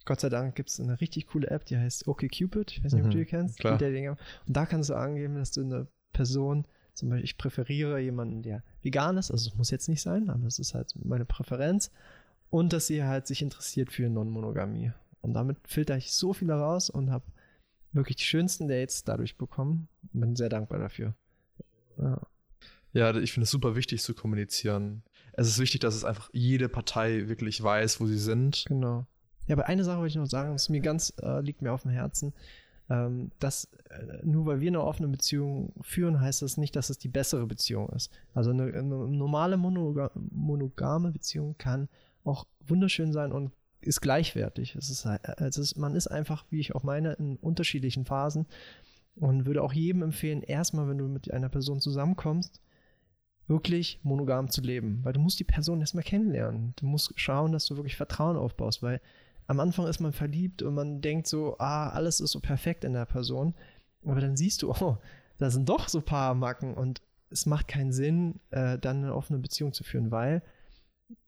[0.04, 2.72] Gott sei Dank gibt es eine richtig coole App, die heißt OkCupid.
[2.72, 3.58] Ich weiß nicht, ob du die kennst.
[3.58, 3.78] klar.
[3.78, 4.08] Die.
[4.08, 8.62] Und da kannst du angeben, dass du eine Person, zum Beispiel, ich präferiere jemanden, der
[8.82, 11.90] vegan ist, also es muss jetzt nicht sein, aber es ist halt meine Präferenz.
[12.50, 14.92] Und dass sie halt sich interessiert für Non-Monogamie.
[15.22, 17.24] Und damit filter ich so viel raus und habe
[17.92, 19.88] wirklich die schönsten Dates dadurch bekommen.
[20.12, 21.14] Bin sehr dankbar dafür.
[21.98, 22.20] Ja.
[22.92, 25.02] Ja, ich finde es super wichtig zu kommunizieren.
[25.32, 28.64] Es ist wichtig, dass es einfach jede Partei wirklich weiß, wo sie sind.
[28.68, 29.06] Genau.
[29.46, 31.82] Ja, aber eine Sache wollte ich noch sagen, das mir ganz, äh, liegt mir auf
[31.82, 32.32] dem Herzen.
[32.90, 36.98] Ähm, dass äh, nur weil wir eine offene Beziehung führen, heißt das nicht, dass es
[36.98, 38.12] die bessere Beziehung ist.
[38.34, 41.88] Also eine, eine normale monoga monogame Beziehung kann
[42.24, 44.74] auch wunderschön sein und ist gleichwertig.
[44.76, 48.46] Es ist, es ist, man ist einfach, wie ich auch meine, in unterschiedlichen Phasen
[49.16, 52.60] und würde auch jedem empfehlen, erstmal, wenn du mit einer Person zusammenkommst,
[53.46, 56.72] wirklich monogam zu leben, weil du musst die Person erstmal kennenlernen.
[56.76, 59.00] Du musst schauen, dass du wirklich Vertrauen aufbaust, weil
[59.46, 62.92] am Anfang ist man verliebt und man denkt so, ah, alles ist so perfekt in
[62.92, 63.54] der Person,
[64.04, 64.98] aber dann siehst du, oh,
[65.38, 69.14] da sind doch so ein paar Macken und es macht keinen Sinn, äh, dann eine
[69.14, 70.42] offene Beziehung zu führen, weil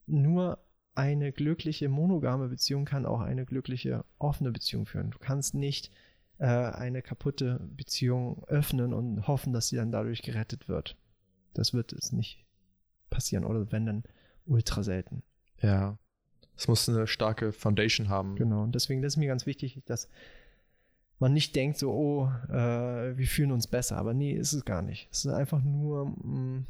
[0.06, 0.58] nur
[0.94, 5.10] eine glückliche monogame Beziehung kann auch eine glückliche offene Beziehung führen.
[5.10, 5.90] Du kannst nicht
[6.38, 10.96] äh, eine kaputte Beziehung öffnen und hoffen, dass sie dann dadurch gerettet wird.
[11.54, 12.44] Das wird es nicht
[13.10, 14.04] passieren oder wenn dann
[14.46, 15.22] ultra selten.
[15.60, 15.98] Ja.
[16.56, 18.36] Es muss eine starke Foundation haben.
[18.36, 18.62] Genau.
[18.62, 20.08] Und deswegen das ist mir ganz wichtig, dass
[21.18, 23.96] man nicht denkt so, oh, äh, wir fühlen uns besser.
[23.96, 25.08] Aber nee, ist es gar nicht.
[25.10, 26.64] Es ist einfach nur mh,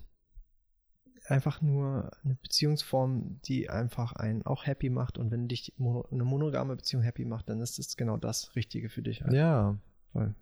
[1.30, 5.18] einfach nur eine Beziehungsform, die einfach einen auch happy macht.
[5.18, 8.89] Und wenn dich mono, eine monogame Beziehung happy macht, dann ist das genau das Richtige
[8.89, 9.22] für dich.
[9.30, 9.76] Ja.
[10.12, 10.34] Voll.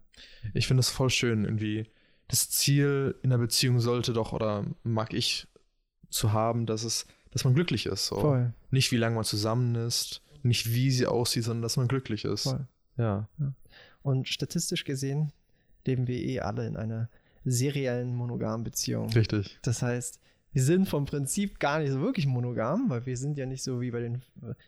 [0.53, 1.91] Ich finde es voll schön, irgendwie.
[2.29, 5.49] Das Ziel in der Beziehung sollte doch, oder mag ich
[6.09, 8.07] zu haben, dass es, dass man glücklich ist.
[8.07, 8.21] So.
[8.21, 8.55] Voll.
[8.71, 12.45] Nicht wie lange man zusammen ist, nicht wie sie aussieht, sondern dass man glücklich ist.
[12.45, 12.67] Voll.
[12.97, 13.29] Ja.
[14.03, 15.33] Und statistisch gesehen
[15.85, 17.11] leben wir eh alle in einer
[17.45, 19.11] seriellen monogamen Beziehung.
[19.11, 19.59] Richtig.
[19.63, 20.21] Das heißt,
[20.53, 23.81] wir sind vom Prinzip gar nicht so wirklich monogam, weil wir sind ja nicht so
[23.81, 24.23] wie bei den,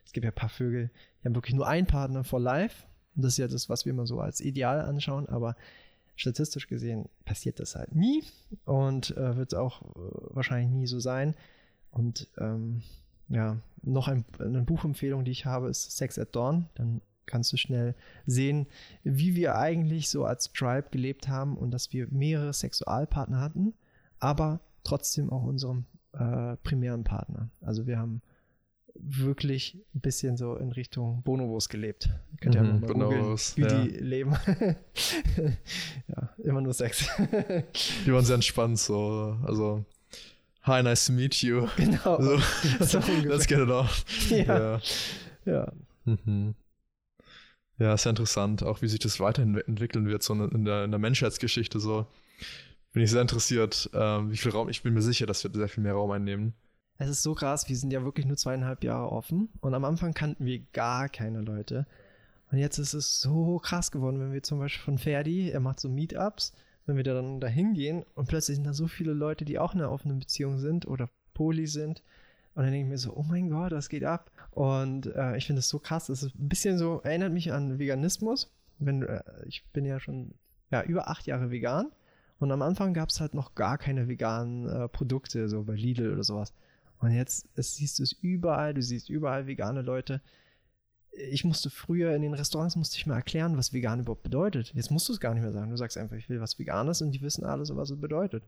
[0.05, 0.91] es gibt ja ein paar Vögel,
[1.23, 2.85] die haben wirklich nur einen Partner for life.
[3.15, 5.57] Und das ist ja das, was wir immer so als Ideal anschauen, aber
[6.17, 8.25] statistisch gesehen passiert das halt nie
[8.65, 11.35] und äh, wird auch äh, wahrscheinlich nie so sein.
[11.97, 12.83] Und ähm,
[13.29, 16.67] ja, noch ein, eine Buchempfehlung, die ich habe, ist Sex at Dawn.
[16.75, 17.95] Dann kannst du schnell
[18.27, 18.67] sehen,
[19.03, 23.73] wie wir eigentlich so als Tribe gelebt haben und dass wir mehrere Sexualpartner hatten,
[24.21, 27.49] aber trotzdem auch unserem äh, primären Partner.
[27.63, 28.21] Also wir haben
[28.95, 32.11] wirklich ein bisschen so in Richtung Bonobos gelebt.
[32.43, 33.85] Könnt ihr Mhm, mal Bonobos, wie ja.
[33.85, 34.37] die leben.
[36.09, 37.09] ja, immer nur Sex.
[38.05, 39.39] Die waren sehr entspannt, so.
[39.45, 39.85] Also
[40.67, 41.69] Hi, nice to meet you.
[41.77, 42.21] Genau.
[42.21, 42.39] So,
[42.85, 44.05] So let's get it off.
[44.31, 44.81] Ja.
[45.45, 45.73] Ja.
[46.05, 46.55] Mhm.
[47.79, 50.99] Ja, ist ja interessant, auch wie sich das weiterentwickeln wird, so in der, in der
[50.99, 51.79] Menschheitsgeschichte.
[51.79, 52.07] So
[52.93, 54.69] bin ich sehr interessiert, ähm, wie viel Raum.
[54.69, 56.55] Ich bin mir sicher, dass wir sehr viel mehr Raum einnehmen.
[56.99, 60.15] Es ist so krass, wir sind ja wirklich nur zweieinhalb Jahre offen und am Anfang
[60.15, 61.87] kannten wir gar keine Leute.
[62.51, 65.79] Und jetzt ist es so krass geworden, wenn wir zum Beispiel von Ferdi, er macht
[65.79, 66.55] so Meetups,
[66.87, 69.75] wenn wir da dann da hingehen und plötzlich sind da so viele Leute, die auch
[69.75, 72.03] in einer offenen Beziehung sind oder Poli sind.
[72.55, 74.31] Und dann denke ich mir so, oh mein Gott, das geht ab.
[74.53, 76.09] Und äh, ich finde es so krass.
[76.09, 78.51] Es ist ein bisschen so, erinnert mich an Veganismus.
[78.79, 80.33] Wenn, äh, ich bin ja schon
[80.71, 81.93] ja, über acht Jahre vegan.
[82.39, 86.13] Und am Anfang gab es halt noch gar keine veganen äh, Produkte, so bei Lidl
[86.13, 86.55] oder sowas.
[86.99, 90.23] Und jetzt es siehst du es überall, du siehst überall vegane Leute.
[91.31, 94.73] Ich musste früher in den Restaurants musste ich mal erklären, was vegan überhaupt bedeutet.
[94.75, 95.71] Jetzt musst du es gar nicht mehr sagen.
[95.71, 98.45] Du sagst einfach, ich will was Veganes und die wissen alles, was es bedeutet.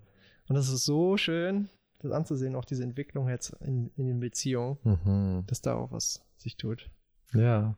[0.48, 1.68] Und das ist so schön,
[2.00, 6.56] das anzusehen, auch diese Entwicklung jetzt in, in den Beziehungen, dass da auch was sich
[6.56, 6.90] tut.
[7.34, 7.76] Ja.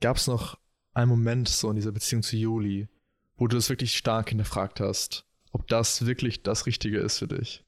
[0.00, 0.58] Gab es noch
[0.94, 2.88] einen Moment so in dieser Beziehung zu Juli,
[3.36, 7.64] wo du das wirklich stark hinterfragt hast, ob das wirklich das Richtige ist für dich?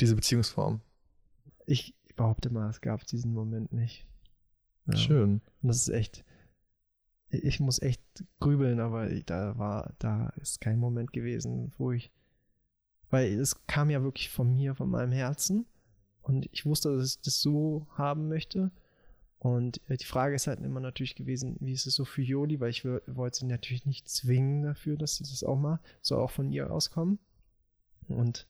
[0.00, 0.80] Diese Beziehungsform.
[1.66, 4.06] Ich behaupte mal, es gab diesen Moment nicht.
[4.86, 4.96] Ja.
[4.96, 5.40] Schön.
[5.62, 6.24] Und das ist echt.
[7.30, 8.02] Ich muss echt
[8.38, 12.12] grübeln, aber da war, da ist kein Moment gewesen, wo ich.
[13.10, 15.66] Weil es kam ja wirklich von mir, von meinem Herzen.
[16.22, 18.70] Und ich wusste, dass ich das so haben möchte.
[19.38, 22.60] Und äh, die Frage ist halt immer natürlich gewesen, wie ist es so für Joli,
[22.60, 26.30] weil ich wollte sie natürlich nicht zwingen dafür, dass sie das auch mal, soll auch
[26.30, 27.18] von ihr auskommen.
[28.08, 28.46] Und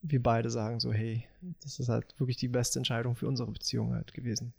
[0.00, 1.24] wir beide sagen so, hey,
[1.60, 4.54] das ist halt wirklich die beste Entscheidung für unsere Beziehung halt gewesen.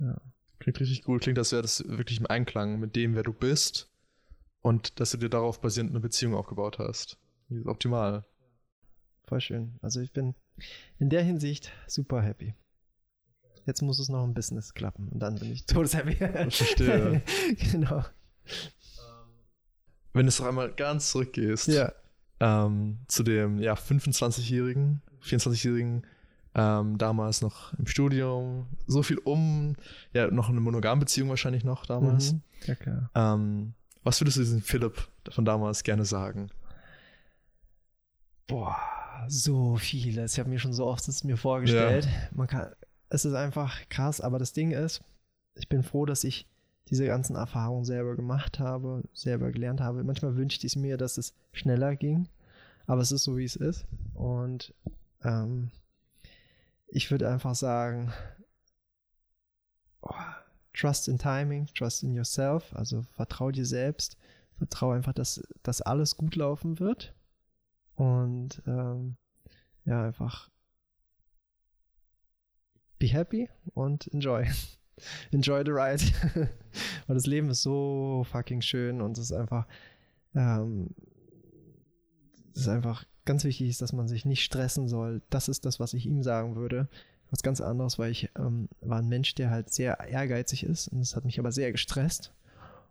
[0.00, 0.20] Ja.
[0.58, 1.22] Klingt richtig gut.
[1.22, 3.90] Klingt, als wäre das wirklich im Einklang mit dem, wer du bist
[4.60, 7.18] und dass du dir darauf basierend eine Beziehung aufgebaut hast.
[7.64, 8.24] Optimal.
[9.26, 9.78] Voll schön.
[9.80, 10.34] Also ich bin
[10.98, 12.54] in der Hinsicht super happy.
[13.66, 16.12] Jetzt muss es noch im Business klappen und dann bin ich todeshappy.
[16.48, 17.22] Ich verstehe.
[17.72, 18.04] genau.
[20.12, 21.92] Wenn du es noch einmal ganz zurückgehst Ja.
[22.40, 26.04] ähm, zu dem ja, 25-Jährigen, 24-Jährigen,
[26.54, 29.76] ähm, damals noch im Studium, so viel um,
[30.12, 32.32] ja, noch eine monogame Beziehung wahrscheinlich noch damals.
[32.32, 32.42] Mhm.
[32.66, 33.10] Ja, klar.
[33.14, 36.50] Ähm, was würdest du diesem Philipp von damals gerne sagen?
[38.46, 38.76] Boah,
[39.28, 40.32] so vieles.
[40.32, 42.08] Ich habe mir schon so oft es mir vorgestellt.
[42.32, 42.72] Man kann,
[43.10, 45.02] es ist einfach krass, aber das Ding ist,
[45.54, 46.48] ich bin froh, dass ich
[46.88, 50.02] diese ganzen Erfahrungen selber gemacht habe, selber gelernt habe.
[50.02, 52.28] Manchmal wünschte ich mir, dass es schneller ging,
[52.86, 53.86] aber es ist so, wie es ist.
[54.14, 54.74] Und
[55.22, 55.70] ähm,
[56.92, 58.12] ich würde einfach sagen,
[60.02, 60.14] oh,
[60.72, 64.16] trust in timing, trust in yourself, also vertrau dir selbst,
[64.58, 67.14] vertrau einfach, dass, dass alles gut laufen wird.
[67.94, 69.16] Und ähm,
[69.84, 70.50] ja, einfach
[72.98, 74.46] be happy und enjoy.
[75.32, 76.02] enjoy the ride.
[77.06, 79.66] Weil das Leben ist so fucking schön und es ist einfach,
[80.34, 80.94] ähm,
[82.54, 85.22] es ist einfach ganz wichtig ist, dass man sich nicht stressen soll.
[85.30, 86.88] Das ist das, was ich ihm sagen würde.
[87.30, 90.98] Was ganz anderes, weil ich ähm, war ein Mensch, der halt sehr ehrgeizig ist und
[90.98, 92.32] das hat mich aber sehr gestresst.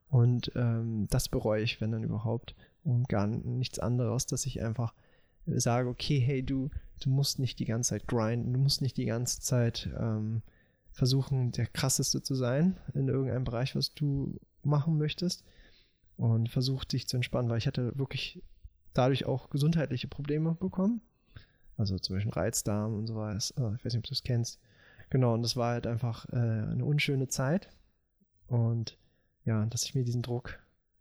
[0.10, 2.56] Und ähm, das bereue ich, wenn dann überhaupt.
[2.84, 4.94] Und gar nichts anderes, dass ich einfach
[5.46, 6.70] sage, okay, hey, du,
[7.02, 10.42] du musst nicht die ganze Zeit grinden, du musst nicht die ganze Zeit ähm,
[10.92, 15.44] versuchen, der krasseste zu sein in irgendeinem Bereich, was du machen möchtest.
[16.18, 18.44] Und versuch dich zu entspannen, weil ich hatte wirklich
[18.94, 21.02] dadurch auch gesundheitliche Probleme bekommen.
[21.78, 23.54] Also zum Beispiel Reizdarm und so was.
[23.58, 24.60] Oh, ich weiß nicht, ob du das kennst.
[25.10, 27.70] Genau, und das war halt einfach äh, eine unschöne Zeit.
[28.48, 28.98] Und
[29.46, 30.60] ja, dass ich mir diesen Druck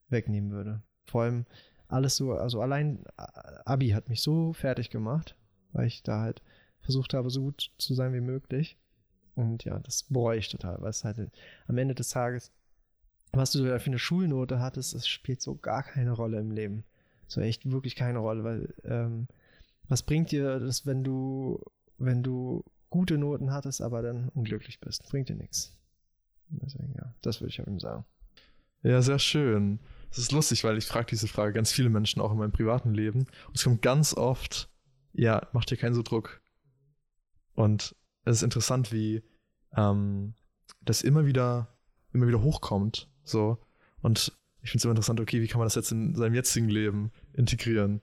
[0.08, 0.82] wegnehmen würde.
[1.06, 1.46] Vor allem
[1.88, 3.04] alles so, also allein
[3.64, 5.36] Abi hat mich so fertig gemacht,
[5.72, 6.42] weil ich da halt
[6.80, 8.78] versucht habe, so gut zu sein wie möglich.
[9.34, 11.30] Und ja, das bereue ich total, weil es halt
[11.66, 12.52] am Ende des Tages,
[13.32, 16.84] was du da für eine Schulnote hattest, das spielt so gar keine Rolle im Leben.
[17.28, 19.28] So echt wirklich keine Rolle, weil ähm,
[19.88, 21.60] was bringt dir das, wenn du,
[21.98, 25.08] wenn du gute Noten hattest, aber dann unglücklich bist?
[25.08, 25.76] Bringt dir nichts.
[26.48, 28.04] Deswegen, ja, das würde ich ihm sagen.
[28.82, 29.80] Ja, sehr schön.
[30.08, 32.94] Das ist lustig, weil ich frage diese Frage ganz viele Menschen auch in meinem privaten
[32.94, 33.26] Leben.
[33.46, 34.70] Und es kommt ganz oft,
[35.12, 36.40] ja, mach dir keinen so Druck.
[37.54, 37.94] Und
[38.24, 39.22] es ist interessant, wie
[39.76, 40.34] ähm,
[40.80, 41.76] das immer wieder,
[42.12, 43.10] immer wieder hochkommt.
[43.24, 43.58] So.
[44.00, 44.32] Und
[44.68, 47.10] ich finde es immer interessant, okay, wie kann man das jetzt in seinem jetzigen Leben
[47.32, 48.02] integrieren?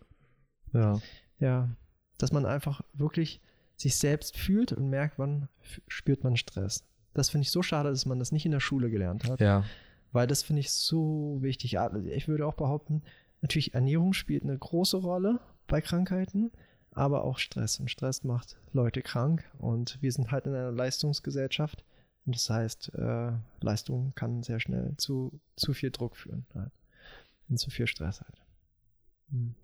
[0.74, 1.00] Ja.
[1.38, 1.70] Ja,
[2.18, 3.40] dass man einfach wirklich
[3.76, 5.48] sich selbst fühlt und merkt, wann
[5.88, 6.84] spürt man Stress.
[7.14, 9.42] Das finde ich so schade, dass man das nicht in der Schule gelernt hat.
[9.42, 9.64] Ja.
[10.12, 11.78] Weil das finde ich so wichtig.
[12.06, 13.04] Ich würde auch behaupten,
[13.42, 16.52] natürlich Ernährung spielt eine große Rolle bei Krankheiten,
[16.94, 17.80] aber auch Stress.
[17.80, 19.44] Und Stress macht Leute krank.
[19.60, 21.86] Und wir sind halt in einer Leistungsgesellschaft.
[22.26, 23.32] Und das heißt, äh,
[23.62, 26.46] Leistung kann sehr schnell zu zu viel Druck führen.
[26.56, 26.72] Halt.
[27.50, 28.42] Und zu viel Stress halt.
[29.30, 29.56] Hm.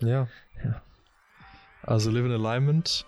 [0.00, 0.28] Ja.
[0.64, 0.82] Ja.
[1.82, 3.06] Also live in alignment,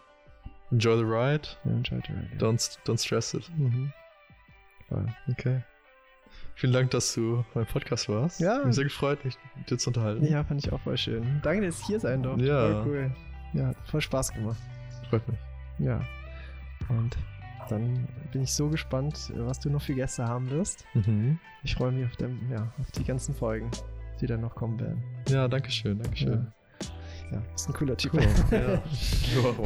[0.70, 3.48] enjoy the ride, Ja, enjoy the ride, don't, don't stress it.
[3.56, 3.92] Mhm.
[5.28, 5.62] Okay.
[6.54, 8.40] Vielen Dank, dass du beim Podcast warst.
[8.40, 8.64] Ja.
[8.64, 10.24] Mich sehr gefreut, mich mit dir zu unterhalten.
[10.24, 11.40] Ja, fand ich auch voll schön.
[11.42, 12.44] Danke, dass ich hier sein durfte.
[12.44, 12.82] Ja.
[12.82, 13.16] Voll cool.
[13.54, 14.60] Ja, hat voll Spaß gemacht.
[15.08, 15.38] Freut mich.
[15.78, 16.00] Ja.
[16.88, 17.16] Und
[17.68, 20.84] dann bin ich so gespannt, was du noch für Gäste haben wirst.
[20.94, 21.38] Mhm.
[21.62, 23.70] Ich freue mich auf, dem, ja, auf die ganzen Folgen,
[24.20, 25.02] die dann noch kommen werden.
[25.28, 26.46] Ja, danke schön, danke schön.
[27.30, 28.12] Ja, ist ein cooler Typ.
[28.14, 28.22] Cool.
[28.50, 28.82] ja.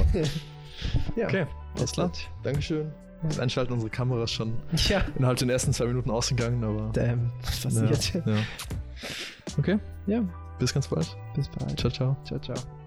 [1.17, 1.23] Ja.
[1.23, 1.27] ja.
[1.29, 1.47] Okay,
[1.79, 2.13] alles klar.
[2.43, 2.93] Dankeschön.
[3.23, 4.53] Das Einschalten unserer Kamera ist schon
[4.89, 5.03] Ja.
[5.17, 6.91] innerhalb den ersten zwei Minuten ausgegangen, aber.
[6.93, 8.15] Damn, was passiert?
[8.27, 8.39] Ja, ja.
[9.59, 10.23] Okay, Ja,
[10.59, 11.17] bis ganz bald.
[11.35, 11.81] bis bald.
[11.81, 12.17] Ciao, ciao.
[12.25, 12.39] ciao.
[12.41, 12.86] ciao.